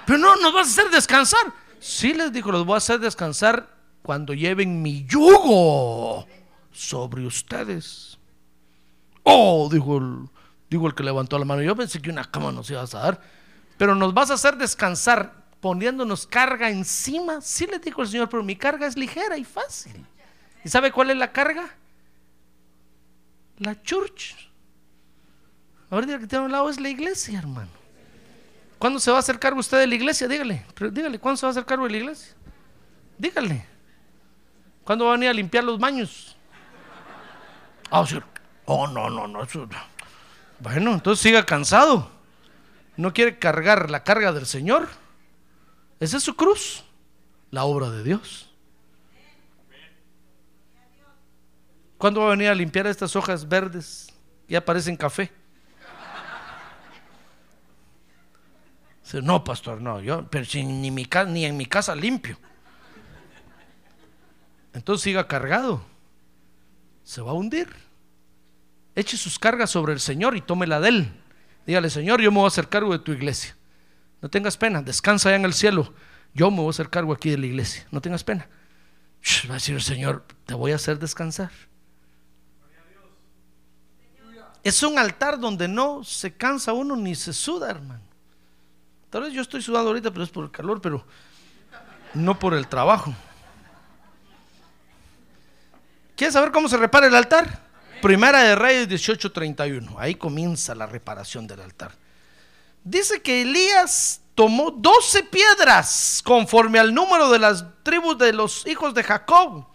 [0.06, 1.54] Pero no, nos vas a hacer descansar.
[1.80, 3.68] Sí, les dijo, los voy a hacer descansar
[4.02, 6.26] cuando lleven mi yugo
[6.72, 8.18] sobre ustedes.
[9.24, 10.30] Oh, dijo el,
[10.70, 11.62] dijo el que levantó la mano.
[11.62, 13.22] Yo pensé que una cama nos ibas a dar,
[13.78, 17.42] pero nos vas a hacer descansar poniéndonos carga encima.
[17.42, 20.04] Sí le dijo el Señor, pero mi carga es ligera y fácil.
[20.64, 21.76] ¿Y sabe cuál es la carga?
[23.62, 24.36] La church.
[25.92, 27.70] Ahorita que tiene un lado es la iglesia, hermano.
[28.80, 30.28] ¿Cuándo se va a hacer cargo usted de la iglesia?
[30.28, 32.34] Dígale, dígale, ¿cuándo se va a hacer cargo de la iglesia?
[33.20, 33.68] Dígale.
[34.84, 36.36] ¿Cuándo va a venir a limpiar los baños?
[37.92, 38.04] Ah,
[38.66, 39.48] Oh, no, no, no.
[40.60, 42.10] Bueno, entonces siga cansado.
[42.98, 44.88] ¿No quiere cargar la carga del Señor?
[46.00, 46.84] Esa es su cruz,
[47.52, 48.51] la obra de Dios.
[52.02, 54.12] ¿Cuándo va a venir a limpiar estas hojas verdes?
[54.48, 55.32] Ya aparecen café.
[59.22, 62.40] no, pastor, no, yo, pero si ni en mi casa limpio.
[64.74, 65.86] Entonces siga cargado
[67.04, 67.68] se va a hundir.
[68.96, 71.14] Eche sus cargas sobre el Señor y tómela de Él.
[71.68, 73.56] Dígale, Señor, yo me voy a hacer cargo de tu iglesia.
[74.24, 75.94] No tengas pena, descansa allá en el cielo.
[76.34, 77.86] Yo me voy a hacer cargo aquí de la iglesia.
[77.92, 78.50] No tengas pena.
[79.48, 81.52] va a decir el Señor, te voy a hacer descansar.
[84.64, 88.02] Es un altar donde no se cansa uno ni se suda, hermano.
[89.10, 91.06] Tal vez yo estoy sudando ahorita, pero es por el calor, pero
[92.14, 93.14] no por el trabajo.
[96.16, 97.62] ¿Quieres saber cómo se repara el altar?
[98.02, 99.96] Primera de Reyes 18:31.
[99.98, 101.94] Ahí comienza la reparación del altar.
[102.84, 108.94] Dice que Elías tomó 12 piedras conforme al número de las tribus de los hijos
[108.94, 109.66] de Jacob,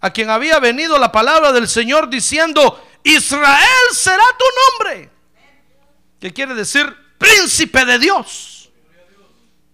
[0.00, 4.44] a quien había venido la palabra del Señor diciendo, Israel será tu
[4.86, 5.10] nombre.
[6.20, 6.86] ¿Qué quiere decir?
[7.18, 8.70] Príncipe de Dios.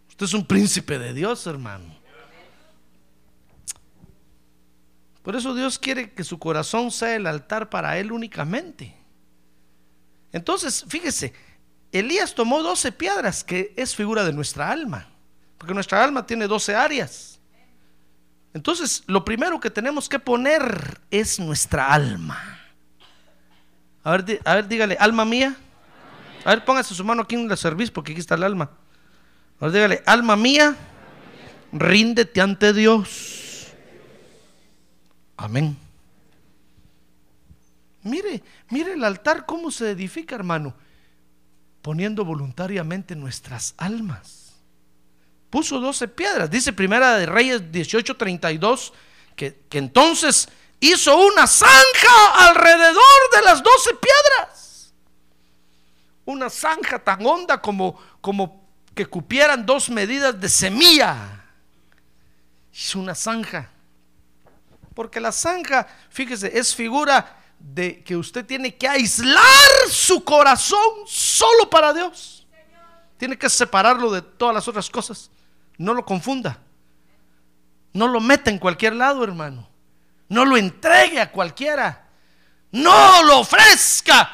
[0.09, 1.95] Usted es un príncipe de Dios, hermano.
[5.23, 8.95] Por eso Dios quiere que su corazón sea el altar para Él únicamente.
[10.33, 11.33] Entonces, fíjese,
[11.93, 15.09] Elías tomó 12 piedras, que es figura de nuestra alma,
[15.57, 17.41] porque nuestra alma tiene 12 áreas.
[18.53, 22.54] Entonces, lo primero que tenemos que poner es nuestra alma.
[24.05, 25.57] A ver, a ver dígale, alma mía.
[26.45, 28.71] A ver, póngase su mano aquí en la servicio, porque aquí está el alma.
[29.59, 30.77] A ver, dígale, alma mía,
[31.73, 33.69] ríndete ante Dios.
[35.39, 35.77] Amén.
[38.03, 40.75] Mire, mire el altar cómo se edifica, hermano,
[41.81, 44.53] poniendo voluntariamente nuestras almas.
[45.49, 46.51] puso 12 piedras.
[46.51, 48.93] Dice Primera de Reyes 18:32
[49.37, 50.49] que, que entonces
[50.93, 54.95] hizo una zanja alrededor de las 12 piedras.
[56.25, 61.45] Una zanja tan honda como, como que cupieran dos medidas de semilla.
[62.73, 63.71] Hizo una zanja.
[64.95, 71.69] Porque la zanja, fíjese, es figura de que usted tiene que aislar su corazón solo
[71.69, 72.47] para Dios.
[73.17, 75.31] Tiene que separarlo de todas las otras cosas.
[75.79, 76.59] No lo confunda.
[77.93, 79.74] No lo meta en cualquier lado, hermano.
[80.29, 82.09] No lo entregue a cualquiera.
[82.73, 84.31] No lo ofrezca.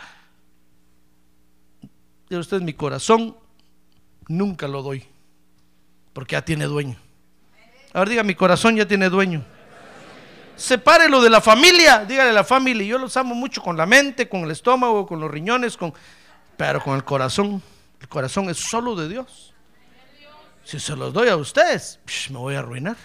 [2.28, 3.36] Y usted, mi corazón
[4.28, 5.07] nunca lo doy.
[6.12, 6.97] Porque ya tiene dueño.
[7.93, 9.45] Ahora diga, mi corazón ya tiene dueño
[10.61, 14.28] sepárelo de la familia, dígale a la familia, yo los amo mucho con la mente,
[14.28, 15.93] con el estómago, con los riñones, con,
[16.57, 17.62] pero con el corazón.
[17.99, 19.55] El corazón es solo de Dios.
[20.62, 21.99] Si se los doy a ustedes,
[22.30, 22.97] me voy a arruinar.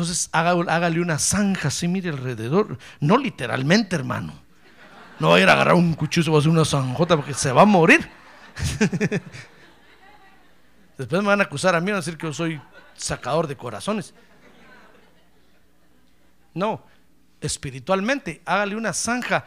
[0.00, 2.78] Entonces hágale una zanja así, mire alrededor.
[3.00, 4.32] No literalmente, hermano.
[5.18, 7.52] No va a ir a agarrar un cuchillo, va a hacer una zanjota porque se
[7.52, 8.08] va a morir.
[10.96, 12.58] Después me van a acusar a mí, van a decir que yo soy
[12.96, 14.14] sacador de corazones.
[16.54, 16.82] No,
[17.42, 19.44] espiritualmente, hágale una zanja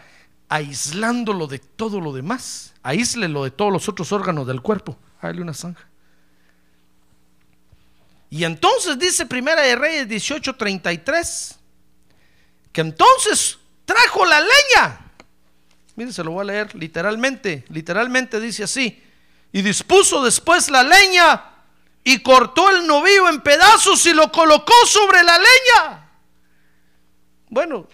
[0.50, 2.76] aislándolo de todo lo demás.
[2.84, 5.00] Aíslelo de todos los otros órganos del cuerpo.
[5.20, 5.88] Hágale una zanja.
[8.34, 11.56] Y entonces dice Primera de Reyes 18:33
[12.72, 15.12] que entonces trajo la leña.
[15.96, 17.64] Miren, se lo voy a leer literalmente.
[17.70, 19.04] Literalmente dice así.
[19.52, 21.46] Y dispuso después la leña
[22.04, 26.10] y cortó el novillo en pedazos y lo colocó sobre la leña.
[27.52, 27.88] Bueno,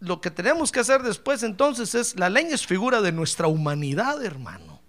[0.00, 4.22] lo que tenemos que hacer después entonces es, la leña es figura de nuestra humanidad,
[4.22, 4.82] hermano.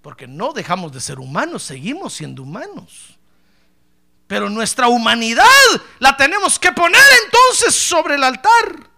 [0.00, 3.11] Porque no dejamos de ser humanos, seguimos siendo humanos.
[4.32, 5.44] Pero nuestra humanidad
[5.98, 8.88] la tenemos que poner entonces sobre el altar.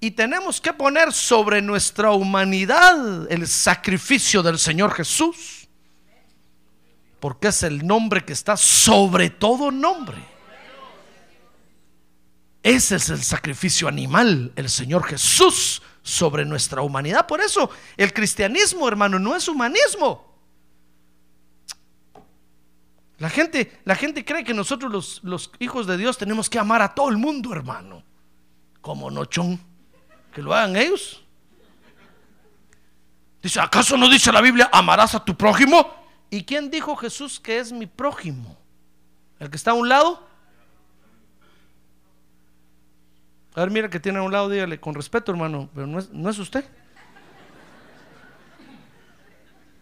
[0.00, 5.68] Y tenemos que poner sobre nuestra humanidad el sacrificio del Señor Jesús.
[7.20, 10.24] Porque es el nombre que está sobre todo nombre.
[12.62, 17.26] Ese es el sacrificio animal, el Señor Jesús sobre nuestra humanidad.
[17.26, 17.68] Por eso
[17.98, 20.31] el cristianismo, hermano, no es humanismo.
[23.22, 26.82] La gente, la gente cree que nosotros los, los hijos de Dios tenemos que amar
[26.82, 28.02] a todo el mundo, hermano.
[28.80, 29.60] Como nochón.
[30.34, 31.22] Que lo hagan ellos.
[33.40, 35.88] Dice, ¿acaso no dice la Biblia, amarás a tu prójimo?
[36.30, 38.58] ¿Y quién dijo Jesús que es mi prójimo?
[39.38, 40.26] ¿El que está a un lado?
[43.54, 46.10] A ver, mira que tiene a un lado, dígale, con respeto, hermano, pero no es,
[46.10, 46.64] no es usted.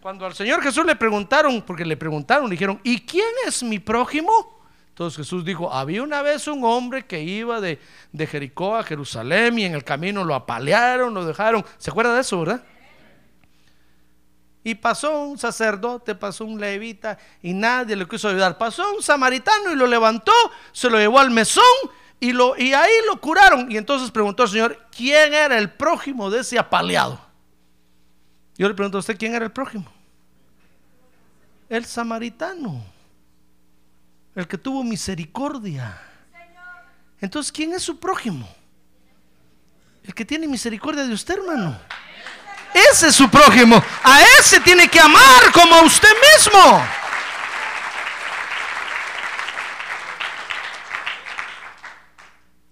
[0.01, 3.79] Cuando al Señor Jesús le preguntaron, porque le preguntaron, le dijeron, ¿y quién es mi
[3.79, 4.33] prójimo?
[4.89, 7.79] Entonces Jesús dijo, había una vez un hombre que iba de,
[8.13, 11.65] de Jericó a Jerusalén y en el camino lo apalearon, lo dejaron.
[11.77, 12.63] ¿Se acuerda de eso, verdad?
[14.65, 18.59] Y pasó un sacerdote, pasó un levita y nadie le quiso ayudar.
[18.59, 20.33] Pasó un samaritano y lo levantó,
[20.73, 21.65] se lo llevó al mesón
[22.21, 23.71] y, lo, y ahí lo curaron.
[23.71, 27.30] Y entonces preguntó al Señor, ¿quién era el prójimo de ese apaleado?
[28.61, 29.91] Yo le pregunto a usted, ¿quién era el prójimo?
[31.67, 32.85] El samaritano.
[34.35, 35.99] El que tuvo misericordia.
[37.23, 38.47] Entonces, ¿quién es su prójimo?
[40.05, 41.75] El que tiene misericordia de usted, hermano.
[42.75, 43.83] Ese es su prójimo.
[44.05, 46.85] A ese tiene que amar como a usted mismo.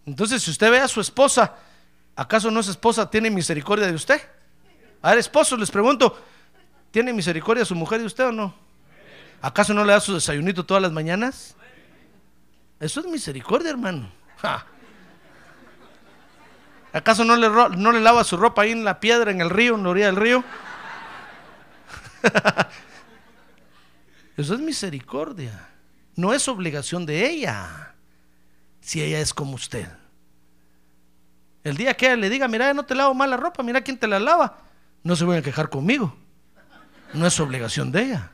[0.05, 1.55] Entonces, si usted ve a su esposa,
[2.14, 4.20] ¿acaso no es esposa, tiene misericordia de usted?
[5.03, 6.19] A ver, esposos, les pregunto,
[6.91, 8.55] ¿tiene misericordia su mujer de usted o no?
[9.41, 11.55] ¿Acaso no le da su desayunito todas las mañanas?
[12.81, 14.11] Eso es misericordia, hermano.
[16.93, 19.77] ¿Acaso no le, no le lava su ropa ahí en la piedra, en el río,
[19.77, 20.45] en la orilla del río?
[24.37, 25.69] Eso es misericordia.
[26.17, 27.95] No es obligación de ella
[28.81, 29.89] si ella es como usted.
[31.63, 33.99] El día que ella le diga, mira, no te lavo mal la ropa, mira quién
[33.99, 34.57] te la lava,
[35.03, 36.17] no se voy a quejar conmigo.
[37.15, 38.31] No es obligación de ella.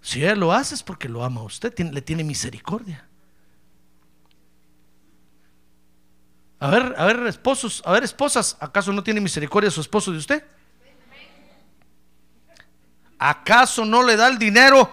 [0.00, 3.06] Si ella lo hace es porque lo ama a usted, le tiene misericordia.
[6.60, 10.18] A ver, a ver, esposos, a ver, esposas, ¿acaso no tiene misericordia su esposo de
[10.18, 10.44] usted?
[13.18, 14.90] ¿Acaso no le da el dinero?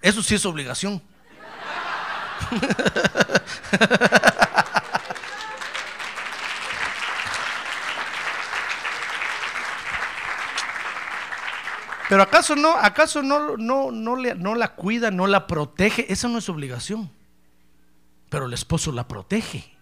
[0.00, 1.00] Eso sí es obligación.
[12.08, 16.12] Pero acaso no, acaso no, no, no, le- no la cuida, no la protege.
[16.12, 17.10] Esa no es obligación.
[18.28, 19.72] Pero el esposo la protege.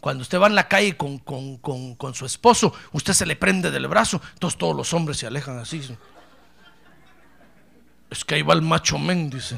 [0.00, 3.36] Cuando usted va en la calle con, con- con- con su esposo, usted se le
[3.36, 5.82] prende del brazo, entonces todos los hombres se alejan así.
[8.10, 9.56] Es que ahí va el macho men, dice.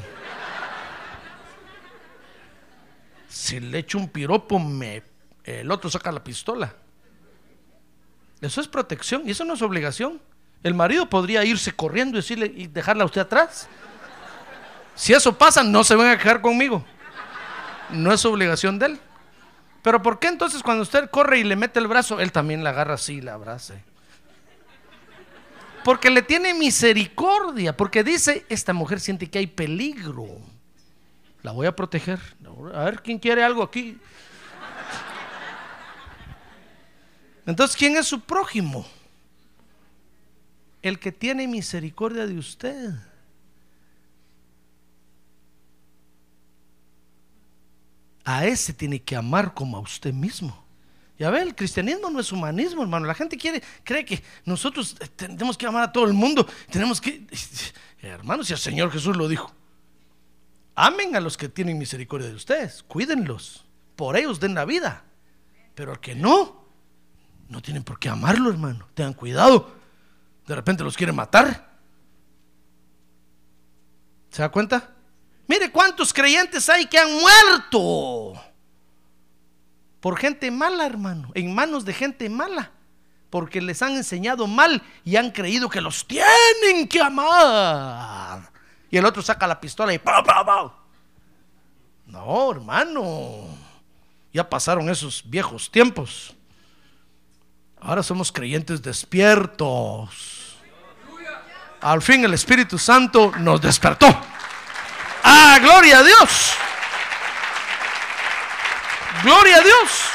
[3.29, 5.03] Si le echo un piropo, me,
[5.43, 6.75] el otro saca la pistola.
[8.41, 10.19] Eso es protección y eso no es obligación.
[10.63, 13.67] El marido podría irse corriendo y decirle y dejarla a usted atrás.
[14.95, 16.85] Si eso pasa, no se van a quejar conmigo.
[17.89, 18.99] No es obligación de él.
[19.81, 22.69] Pero ¿por qué entonces cuando usted corre y le mete el brazo, él también la
[22.69, 23.73] agarra así y la abraza?
[25.83, 30.27] Porque le tiene misericordia, porque dice, esta mujer siente que hay peligro.
[31.41, 32.19] La voy a proteger.
[32.75, 33.97] A ver, ¿quién quiere algo aquí?
[37.47, 38.85] Entonces, ¿quién es su prójimo?
[40.81, 42.93] El que tiene misericordia de usted.
[48.23, 50.63] A ese tiene que amar como a usted mismo.
[51.17, 53.05] Ya ve, el cristianismo no es humanismo, hermano.
[53.05, 56.47] La gente quiere, cree que nosotros eh, tenemos que amar a todo el mundo.
[56.71, 57.27] Tenemos que,
[58.01, 59.53] hermanos, si el Señor Jesús lo dijo.
[60.73, 63.65] Amen a los que tienen misericordia de ustedes, cuídenlos,
[63.95, 65.03] por ellos den la vida.
[65.75, 66.65] Pero al que no,
[67.49, 68.87] no tienen por qué amarlo, hermano.
[68.95, 69.80] Tengan cuidado.
[70.47, 71.69] De repente los quieren matar.
[74.29, 74.89] ¿Se da cuenta?
[75.47, 78.41] Mire cuántos creyentes hay que han muerto
[80.01, 82.71] por gente mala, hermano, en manos de gente mala,
[83.29, 88.51] porque les han enseñado mal y han creído que los tienen que amar.
[88.89, 90.73] Y el otro saca la pistola y ¡pau, pau, pau!
[92.07, 93.45] No, hermano,
[94.33, 96.35] ya pasaron esos viejos tiempos.
[97.81, 100.55] Ahora somos creyentes despiertos.
[101.81, 104.07] Al fin el Espíritu Santo nos despertó.
[105.23, 106.53] ¡Ah, gloria a Dios!
[109.23, 110.11] ¡Gloria a Dios!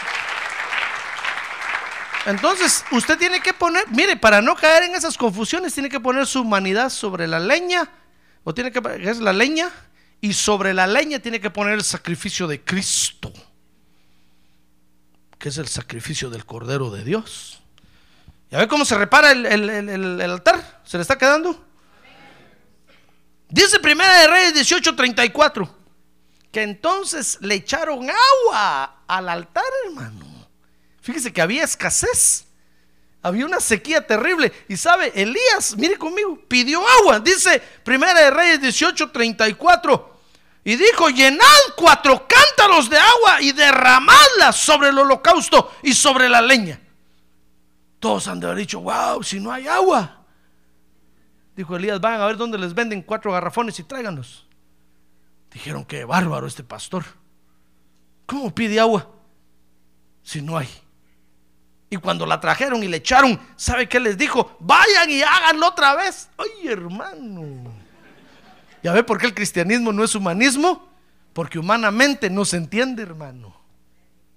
[2.26, 6.26] Entonces, usted tiene que poner, mire, para no caer en esas confusiones, tiene que poner
[6.26, 7.88] su humanidad sobre la leña,
[8.42, 9.70] o tiene que es la leña,
[10.20, 13.32] y sobre la leña tiene que poner el sacrificio de Cristo,
[15.38, 17.60] que es el sacrificio del Cordero de Dios.
[18.50, 20.82] ¿Ya ve cómo se repara el, el- altar?
[20.84, 21.64] ¿Se le está quedando?
[23.48, 25.70] Dice Primera de Reyes 18:34
[26.50, 30.24] que entonces le echaron agua al altar, hermano.
[31.02, 32.46] Fíjese que había escasez.
[33.22, 34.52] Había una sequía terrible.
[34.68, 37.20] Y sabe, Elías, mire conmigo, pidió agua.
[37.20, 40.15] Dice Primera de Reyes 18:34.
[40.66, 41.46] Y dijo, llenad
[41.76, 46.80] cuatro cántaros de agua y derramadla sobre el holocausto y sobre la leña.
[48.00, 50.24] Todos han de haber dicho, wow, si no hay agua.
[51.54, 54.44] Dijo Elías, van a ver dónde les venden cuatro garrafones y tráiganlos.
[55.52, 57.04] Dijeron, qué bárbaro este pastor.
[58.26, 59.08] ¿Cómo pide agua
[60.24, 60.68] si no hay?
[61.90, 64.56] Y cuando la trajeron y le echaron, ¿sabe qué les dijo?
[64.58, 66.28] Vayan y háganlo otra vez.
[66.36, 67.65] Ay, hermano.
[68.86, 70.88] ¿Ya ve por qué el cristianismo no es humanismo?
[71.32, 73.52] Porque humanamente no se entiende, hermano.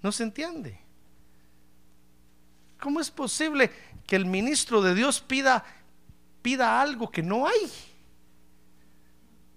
[0.02, 0.76] No se entiende.
[2.80, 3.70] ¿Cómo es posible
[4.08, 5.64] que el ministro de Dios pida,
[6.42, 7.70] pida algo que no hay?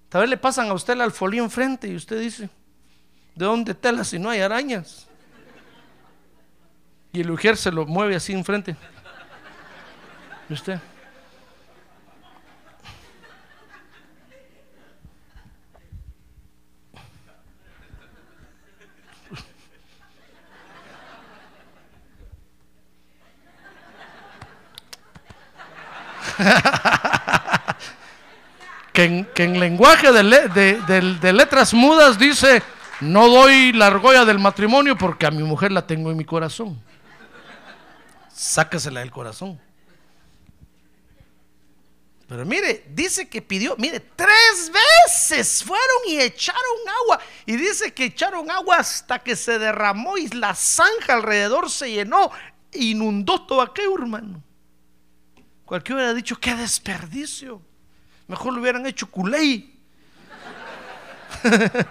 [0.09, 2.47] Tal vez le pasan a usted el alfolí enfrente y usted dice,
[3.33, 5.07] ¿de dónde tela si no hay arañas?
[7.13, 8.75] Y el ujier se lo mueve así enfrente.
[10.47, 10.79] ¿Y usted?
[28.93, 32.61] que en, lenguaje de, le- de- de- de letras mudas dice,
[33.01, 36.79] no doy la argolla del matrimonio porque a mi mujer la tengo en mi corazón.
[38.33, 39.59] Sácasela del corazón.
[42.27, 44.71] Pero mire, dice que pidió, mire, tres
[45.05, 46.61] veces fueron y echaron
[47.03, 47.19] agua.
[47.45, 52.31] Y dice que echaron agua hasta que se derramó y la zanja alrededor se llenó,
[52.71, 54.41] inundó todo aquello, hermano.
[55.65, 57.61] Cualquiera hubiera dicho, qué desperdicio.
[58.27, 59.69] Mejor lo hubieran hecho culé.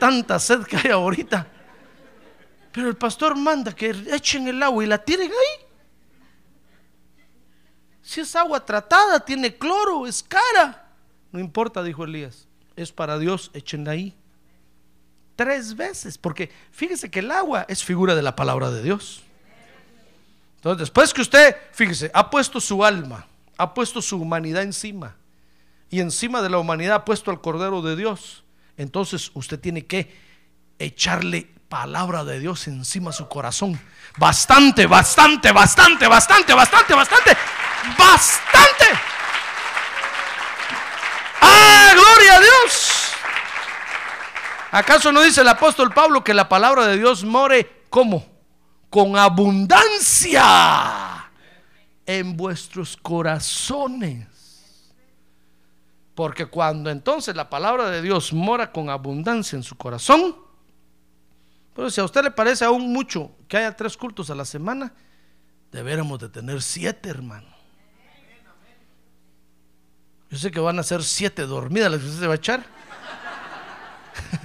[0.00, 1.46] Tanta sed que hay ahorita.
[2.72, 5.66] Pero el pastor manda que echen el agua y la tiren ahí.
[8.02, 10.90] Si es agua tratada, tiene cloro, es cara.
[11.30, 12.48] No importa, dijo Elías.
[12.74, 14.16] Es para Dios, échenla ahí.
[15.36, 19.22] Tres veces, porque fíjese que el agua es figura de la palabra de Dios.
[20.62, 23.26] Entonces, después que usted, fíjese, ha puesto su alma,
[23.58, 25.16] ha puesto su humanidad encima.
[25.90, 28.44] Y encima de la humanidad ha puesto al Cordero de Dios.
[28.76, 30.16] Entonces usted tiene que
[30.78, 33.80] echarle palabra de Dios encima de su corazón.
[34.16, 37.36] Bastante, bastante, bastante, bastante, bastante, bastante,
[37.98, 38.84] bastante.
[41.40, 43.12] ¡Ah, gloria a Dios!
[44.70, 48.31] ¿Acaso no dice el apóstol Pablo que la palabra de Dios more como?
[48.92, 50.42] Con abundancia
[52.04, 54.26] en vuestros corazones.
[56.14, 60.36] Porque cuando entonces la palabra de Dios mora con abundancia en su corazón,
[61.74, 64.92] pero si a usted le parece aún mucho que haya tres cultos a la semana,
[65.70, 67.48] deberíamos de tener siete, hermano.
[70.30, 72.62] Yo sé que van a ser siete dormidas las que usted se va a echar.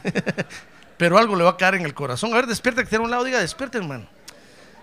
[0.97, 2.31] Pero algo le va a caer en el corazón.
[2.31, 4.07] A ver, despierte que tiene un lado, diga, despierte, hermano.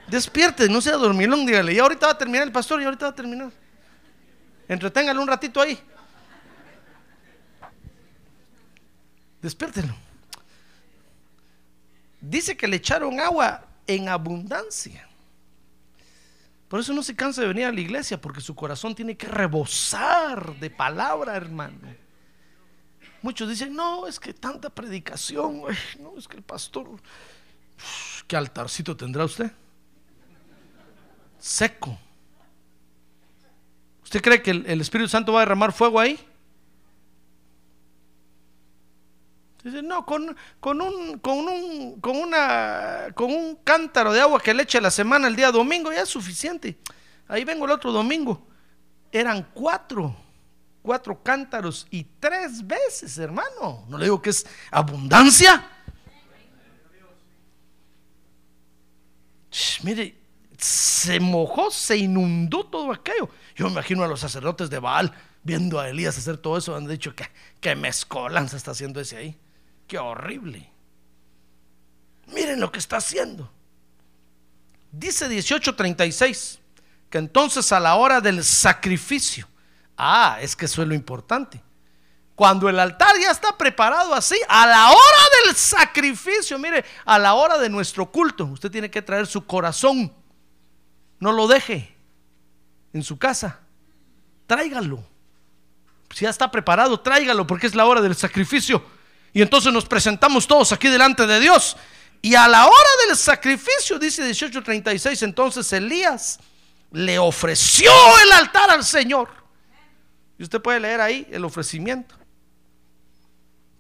[0.09, 1.73] Despierte, no sea dormilón, dígale.
[1.73, 3.51] Y ahorita va a terminar el pastor, y ahorita va a terminar.
[4.69, 5.79] Entreténgalo un ratito ahí.
[9.41, 9.95] Despiértelo.
[12.21, 15.07] Dice que le echaron agua en abundancia.
[16.69, 19.27] Por eso no se cansa de venir a la iglesia, porque su corazón tiene que
[19.27, 21.79] rebosar de palabra, hermano.
[23.21, 25.63] Muchos dicen, no, es que tanta predicación,
[26.01, 27.01] no, es que el pastor,
[28.27, 29.51] ¿qué altarcito tendrá usted?
[31.45, 31.99] Seco.
[34.03, 36.19] ¿Usted cree que el Espíritu Santo va a derramar fuego ahí?
[39.63, 44.63] No, con, con, un, con, un, con, una, con un cántaro de agua que le
[44.63, 46.79] eche la semana el día domingo ya es suficiente.
[47.29, 48.47] Ahí vengo el otro domingo.
[49.13, 50.17] Eran cuatro,
[50.81, 53.85] cuatro cántaros y tres veces, hermano.
[53.87, 55.71] No le digo que es abundancia.
[59.83, 60.24] mire,
[60.65, 63.29] se mojó, se inundó todo aquello.
[63.55, 65.13] Yo me imagino a los sacerdotes de Baal
[65.43, 66.75] viendo a Elías hacer todo eso.
[66.75, 67.29] Han dicho que,
[67.61, 69.39] que mezcolanza está haciendo ese ahí.
[69.87, 70.73] Qué horrible.
[72.29, 73.53] Miren lo que está haciendo.
[74.91, 76.61] Dice 18:36
[77.11, 79.47] que entonces a la hora del sacrificio,
[79.99, 81.63] ah, es que eso es lo importante.
[82.35, 87.35] Cuando el altar ya está preparado así, a la hora del sacrificio, mire, a la
[87.35, 90.24] hora de nuestro culto, usted tiene que traer su corazón.
[91.21, 91.95] No lo deje
[92.93, 93.61] en su casa.
[94.47, 95.05] Tráigalo.
[96.11, 98.85] Si ya está preparado, tráigalo porque es la hora del sacrificio.
[99.33, 101.77] Y entonces nos presentamos todos aquí delante de Dios.
[102.23, 106.39] Y a la hora del sacrificio, dice 18:36, entonces Elías
[106.93, 107.91] le ofreció
[108.23, 109.29] el altar al Señor.
[110.39, 112.15] Y usted puede leer ahí el ofrecimiento.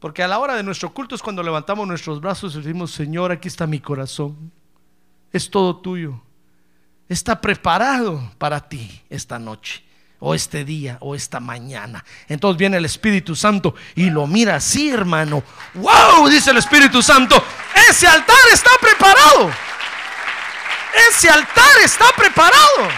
[0.00, 3.32] Porque a la hora de nuestro culto es cuando levantamos nuestros brazos y decimos, Señor,
[3.32, 4.52] aquí está mi corazón.
[5.32, 6.20] Es todo tuyo.
[7.08, 9.84] Está preparado para ti esta noche
[10.18, 12.04] o este día o esta mañana.
[12.28, 15.42] Entonces viene el Espíritu Santo y lo mira así, hermano.
[15.74, 16.28] ¡Wow!
[16.28, 17.42] Dice el Espíritu Santo.
[17.90, 19.50] Ese altar está preparado.
[21.10, 22.88] Ese altar está preparado.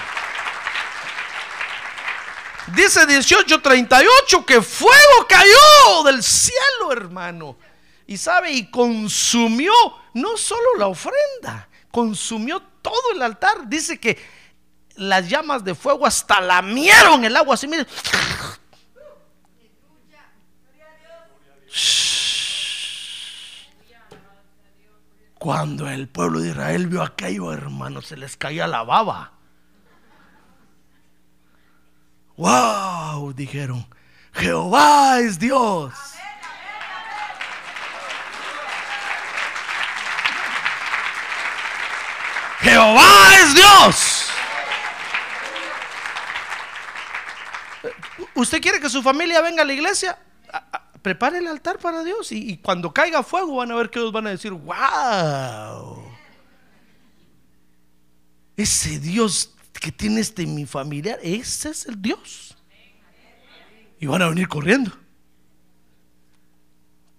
[2.74, 7.57] Dice 18:38 que fuego cayó del cielo, hermano.
[8.07, 9.72] Y sabe, y consumió
[10.14, 13.68] no solo la ofrenda, consumió todo el altar.
[13.68, 14.16] Dice que
[14.95, 17.84] las llamas de fuego hasta lamieron el agua así, mire.
[25.39, 29.32] Cuando el pueblo de Israel vio aquello, hermano, se les caía la baba.
[32.37, 33.32] ¡Wow!
[33.32, 33.87] Dijeron,
[34.32, 35.93] Jehová es Dios.
[42.66, 44.26] Jehová es Dios.
[48.34, 50.18] ¿Usted quiere que su familia venga a la iglesia?
[51.00, 54.26] Prepare el altar para Dios y, cuando caiga fuego van a ver que ellos van
[54.26, 56.02] a decir, wow.
[58.56, 62.56] Ese Dios que tiene este mi familiar, ese es el Dios.
[64.00, 64.90] Y van a venir corriendo.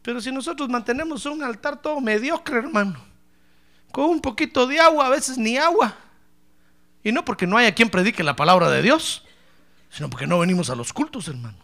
[0.02, 3.07] Pero si nosotros mantenemos un altar todo mediocre, hermano,
[3.98, 5.92] con un poquito de agua, a veces ni agua,
[7.04, 9.26] y no porque no haya quien predique la palabra de Dios,
[9.90, 11.58] sino porque no venimos a los cultos, hermano.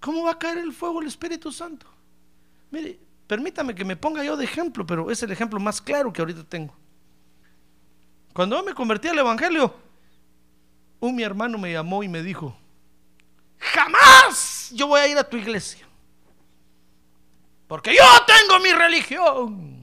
[0.00, 1.86] ¿Cómo va a caer el fuego el Espíritu Santo?
[2.72, 2.98] Mire,
[3.28, 6.42] permítame que me ponga yo de ejemplo, pero es el ejemplo más claro que ahorita
[6.42, 6.74] tengo.
[8.32, 9.72] Cuando yo me convertí al Evangelio,
[10.98, 12.58] un mi hermano me llamó y me dijo,
[13.58, 15.86] jamás yo voy a ir a tu iglesia.
[17.68, 19.75] Porque yo tengo mi religión.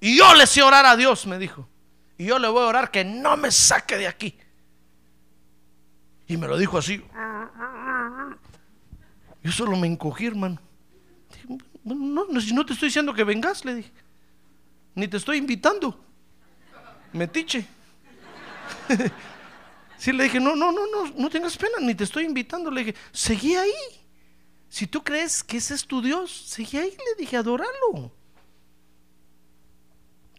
[0.00, 1.68] Y yo le sé orar a Dios, me dijo.
[2.16, 4.36] Y yo le voy a orar que no me saque de aquí.
[6.26, 7.02] Y me lo dijo así.
[9.42, 10.60] Yo solo me encogí, hermano.
[11.30, 11.46] Dije,
[11.82, 13.92] "Bueno, no, no, si no te estoy diciendo que vengas, le dije.
[14.94, 15.98] Ni te estoy invitando.
[17.12, 17.66] Metiche.
[20.00, 22.70] Sí, le dije, no, no, no, no, no tengas pena, ni te estoy invitando.
[22.70, 23.70] Le dije, seguí ahí.
[24.66, 28.10] Si tú crees que ese es tu Dios, seguí ahí, le dije, adóralo.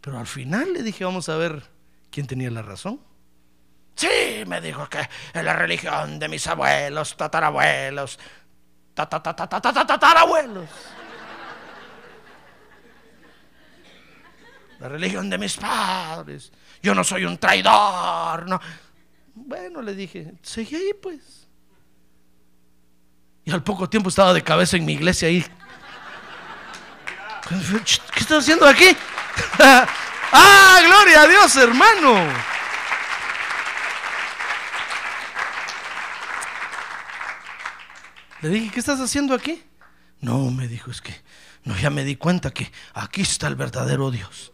[0.02, 1.62] Pero al final le dije, vamos a ver
[2.10, 3.00] quién tenía la razón.
[3.94, 4.08] Sí,
[4.46, 5.00] me dijo que
[5.32, 8.18] es la religión de mis abuelos, tatarabuelos,
[8.94, 10.68] tatarabuelos.
[14.80, 16.50] La religión de mis padres.
[16.82, 18.48] Yo no soy un traidor.
[18.48, 18.60] No.
[19.34, 21.46] Bueno, le dije, seguí ahí pues.
[23.44, 25.46] Y al poco tiempo estaba de cabeza en mi iglesia ahí.
[27.48, 28.96] ¿Qué estás haciendo aquí?
[30.32, 32.32] ¡Ah, gloria a Dios, hermano!
[38.40, 39.62] Le dije, ¿qué estás haciendo aquí?
[40.20, 41.14] No, me dijo, es que
[41.64, 44.52] no, ya me di cuenta que aquí está el verdadero Dios.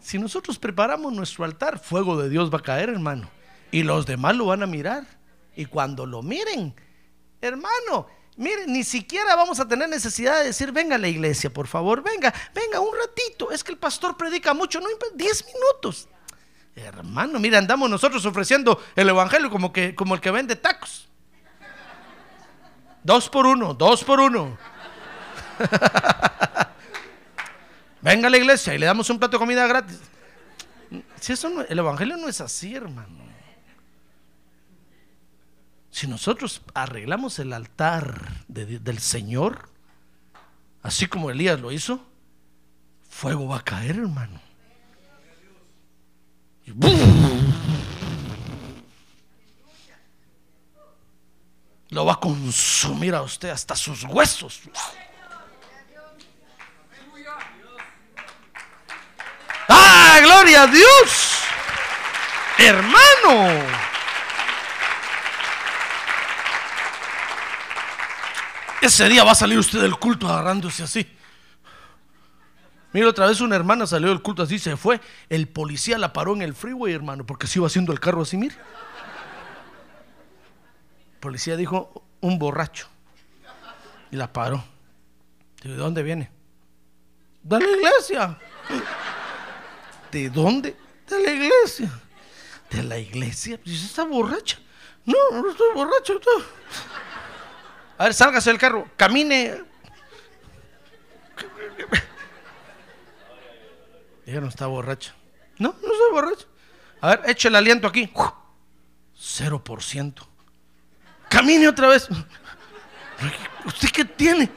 [0.00, 3.28] Si nosotros preparamos nuestro altar, fuego de Dios va a caer, hermano.
[3.72, 5.04] Y los demás lo van a mirar.
[5.56, 6.74] Y cuando lo miren,
[7.40, 8.06] hermano,
[8.36, 12.02] miren, ni siquiera vamos a tener necesidad de decir, venga a la iglesia, por favor,
[12.02, 13.50] venga, venga un ratito.
[13.50, 16.08] Es que el pastor predica mucho, no, 10 minutos.
[16.74, 21.08] Hermano, mira, andamos nosotros ofreciendo el evangelio como, que, como el que vende tacos.
[23.02, 24.58] Dos por uno, dos por uno.
[28.00, 29.98] Venga a la iglesia y le damos un plato de comida gratis.
[31.20, 33.25] Si eso no- el evangelio no es así, hermano.
[35.96, 39.70] Si nosotros arreglamos el altar de- del Señor,
[40.82, 42.04] así como Elías lo hizo,
[43.08, 44.38] fuego va a caer, hermano.
[46.66, 46.72] Y.
[51.94, 54.60] Lo va a consumir a usted hasta sus huesos.
[59.66, 61.38] ¡Ah, gloria a Dios!
[62.58, 63.95] Hermano.
[68.86, 71.04] Ese día va a salir usted del culto agarrándose así.
[72.92, 75.00] Mira, otra vez una hermana salió del culto así, se fue.
[75.28, 78.36] El policía la paró en el freeway, hermano, porque se iba haciendo el carro así,
[78.36, 78.54] mire.
[81.14, 82.86] El policía dijo, un borracho.
[84.12, 84.64] Y la paró.
[85.64, 86.30] ¿de dónde viene?
[87.42, 88.38] De la iglesia.
[90.12, 90.76] ¿De dónde?
[91.08, 91.90] De la iglesia.
[92.70, 93.58] ¿De la iglesia?
[93.64, 94.60] Pues está borracha.
[95.04, 96.14] No, no estoy borracho.
[96.14, 96.44] no.
[97.98, 99.62] A ver, sálgase del carro, camine.
[104.26, 105.14] Ella no está borracha.
[105.58, 106.44] No, no estoy borracha.
[107.00, 108.10] A ver, eche el aliento aquí.
[109.14, 110.26] Cero por ciento.
[111.28, 112.08] Camine otra vez.
[113.64, 114.50] ¿Usted qué tiene?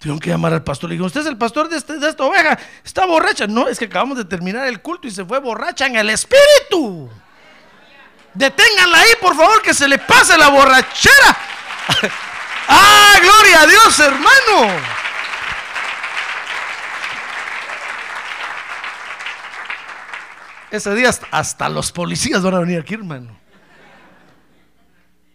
[0.00, 0.88] Tengo que llamar al pastor.
[0.90, 2.58] Le digo, ¿usted es el pastor de, este- de esta oveja?
[2.84, 3.46] Está borracha.
[3.46, 7.10] No, es que acabamos de terminar el culto y se fue borracha en el espíritu.
[8.34, 11.36] Deténganla ahí, por favor, que se le pase la borrachera.
[12.68, 15.02] ¡Ah, gloria a Dios, hermano!
[20.70, 23.36] Ese día hasta, los policías van a venir aquí, hermano.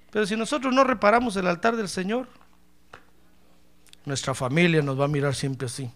[0.09, 2.27] Pero si nosotros no reparamos el altar del Señor,
[4.03, 5.91] nuestra familia nos va a mirar siempre así.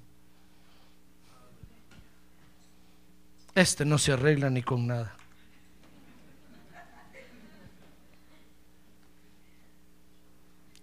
[3.56, 5.16] Este no se arregla ni con nada.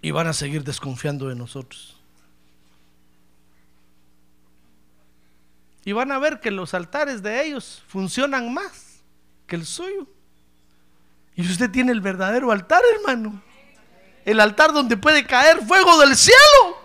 [0.00, 1.96] Y van a seguir desconfiando de nosotros.
[5.84, 9.02] Y van a ver que los altares de ellos funcionan más
[9.46, 10.06] que el suyo.
[11.34, 13.42] Y usted tiene el verdadero altar, hermano.
[14.24, 16.78] El altar donde puede caer fuego del cielo.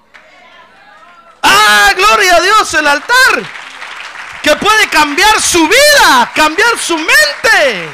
[1.41, 3.64] Ah, gloria a Dios, el altar
[4.44, 7.90] que puede cambiar su vida, cambiar su mente.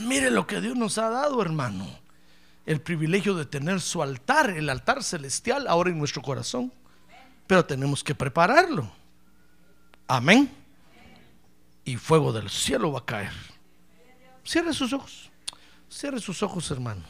[0.00, 1.86] Mire lo que Dios nos ha dado, hermano.
[2.66, 6.72] El privilegio de tener su altar, el altar celestial, ahora en nuestro corazón.
[7.46, 8.90] Pero tenemos que prepararlo.
[10.06, 10.50] Amén.
[11.84, 13.32] Y fuego del cielo va a caer.
[14.44, 15.30] Cierre sus ojos.
[15.88, 17.02] Cierre sus ojos, hermano.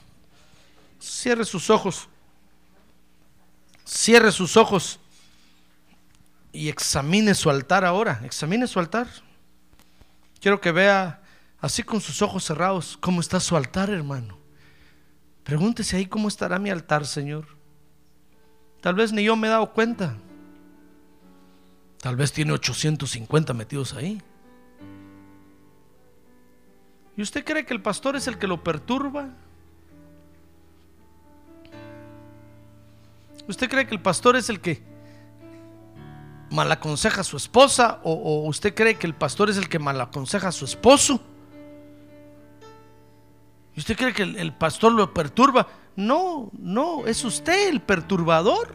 [0.98, 2.08] Cierre sus ojos.
[3.84, 4.98] Cierre sus ojos.
[6.52, 8.20] Y examine su altar ahora.
[8.24, 9.08] Examine su altar.
[10.40, 11.19] Quiero que vea,
[11.60, 14.38] así con sus ojos cerrados, cómo está su altar, hermano.
[15.44, 17.46] Pregúntese ahí cómo estará mi altar, Señor.
[18.80, 20.16] Tal vez ni yo me he dado cuenta.
[22.00, 24.22] Tal vez tiene 850 metidos ahí.
[27.16, 29.28] ¿Y usted cree que el pastor es el que lo perturba?
[33.46, 34.82] ¿Usted cree que el pastor es el que
[36.50, 38.00] malaconseja a su esposa?
[38.04, 41.20] ¿O, o usted cree que el pastor es el que malaconseja a su esposo?
[43.74, 45.66] ¿Y usted cree que el, el pastor lo perturba?
[45.97, 48.74] No, no, es usted el perturbador.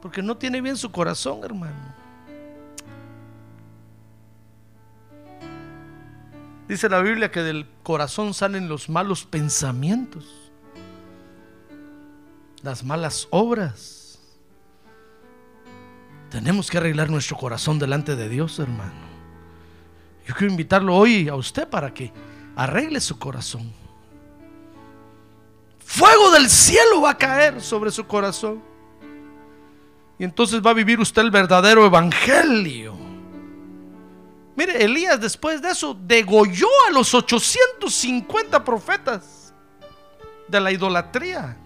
[0.00, 2.00] Porque no tiene bien su corazón, hermano.
[6.70, 10.52] Dice la Biblia que del corazón salen los malos pensamientos,
[12.62, 14.20] las malas obras.
[16.30, 19.10] Tenemos que arreglar nuestro corazón delante de Dios, hermano.
[20.24, 22.12] Yo quiero invitarlo hoy a usted para que
[22.60, 23.72] arregle su corazón.
[25.82, 28.62] Fuego del cielo va a caer sobre su corazón.
[30.18, 32.94] Y entonces va a vivir usted el verdadero evangelio.
[34.56, 39.54] Mire, Elías después de eso degolló a los 850 profetas
[40.46, 41.56] de la idolatría.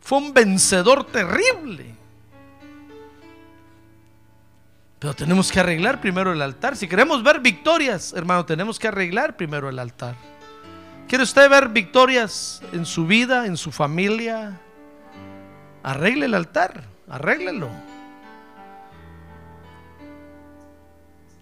[0.00, 1.94] Fue un vencedor terrible.
[5.00, 6.76] Pero tenemos que arreglar primero el altar.
[6.76, 10.14] Si queremos ver victorias, hermano, tenemos que arreglar primero el altar.
[11.08, 14.60] ¿Quiere usted ver victorias en su vida, en su familia?
[15.82, 17.70] Arregle el altar, arréglelo.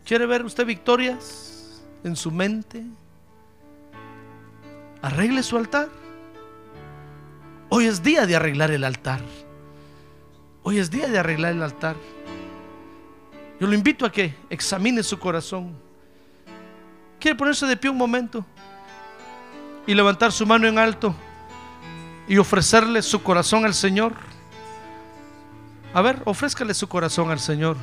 [0.06, 2.85] ¿Quiere ver usted victorias en su mente?
[5.02, 5.89] Arregle su altar.
[7.70, 9.20] Hoy es día de arreglar el altar.
[10.62, 11.97] Hoy es día de arreglar el altar.
[13.60, 15.74] Yo lo invito a que examine su corazón.
[17.18, 18.44] ¿Quiere ponerse de pie un momento?
[19.86, 21.14] Y levantar su mano en alto
[22.28, 24.12] y ofrecerle su corazón al Señor.
[25.94, 27.76] A ver, ofrézcale su corazón al Señor.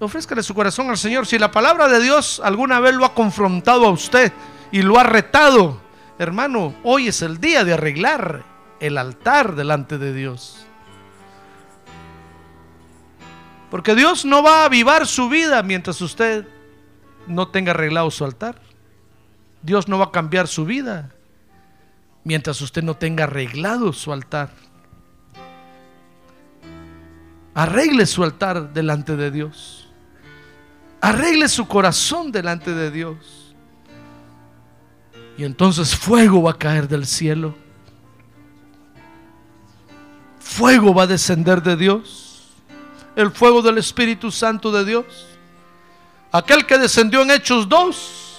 [0.00, 1.26] Ofrézcale su corazón al Señor.
[1.26, 4.32] Si la palabra de Dios alguna vez lo ha confrontado a usted
[4.72, 5.80] y lo ha retado,
[6.18, 8.44] hermano, hoy es el día de arreglar
[8.80, 10.66] el altar delante de Dios.
[13.70, 16.46] Porque Dios no va a avivar su vida mientras usted
[17.26, 18.60] no tenga arreglado su altar.
[19.62, 21.10] Dios no va a cambiar su vida
[22.24, 24.50] mientras usted no tenga arreglado su altar.
[27.54, 29.88] Arregle su altar delante de Dios.
[31.00, 33.54] Arregle su corazón delante de Dios.
[35.36, 37.54] Y entonces fuego va a caer del cielo.
[40.38, 42.19] Fuego va a descender de Dios.
[43.16, 45.26] El fuego del Espíritu Santo de Dios.
[46.32, 48.38] Aquel que descendió en Hechos 2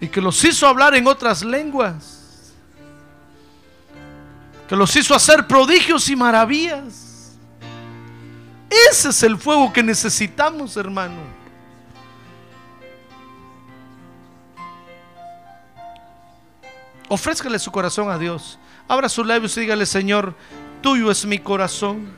[0.00, 2.54] y que los hizo hablar en otras lenguas.
[4.68, 7.08] Que los hizo hacer prodigios y maravillas
[8.70, 11.20] ese es el fuego que necesitamos, hermano.
[17.08, 18.58] Ofrézcale su corazón a Dios.
[18.86, 20.34] Abra sus labios y dígale, Señor,
[20.82, 22.17] tuyo es mi corazón.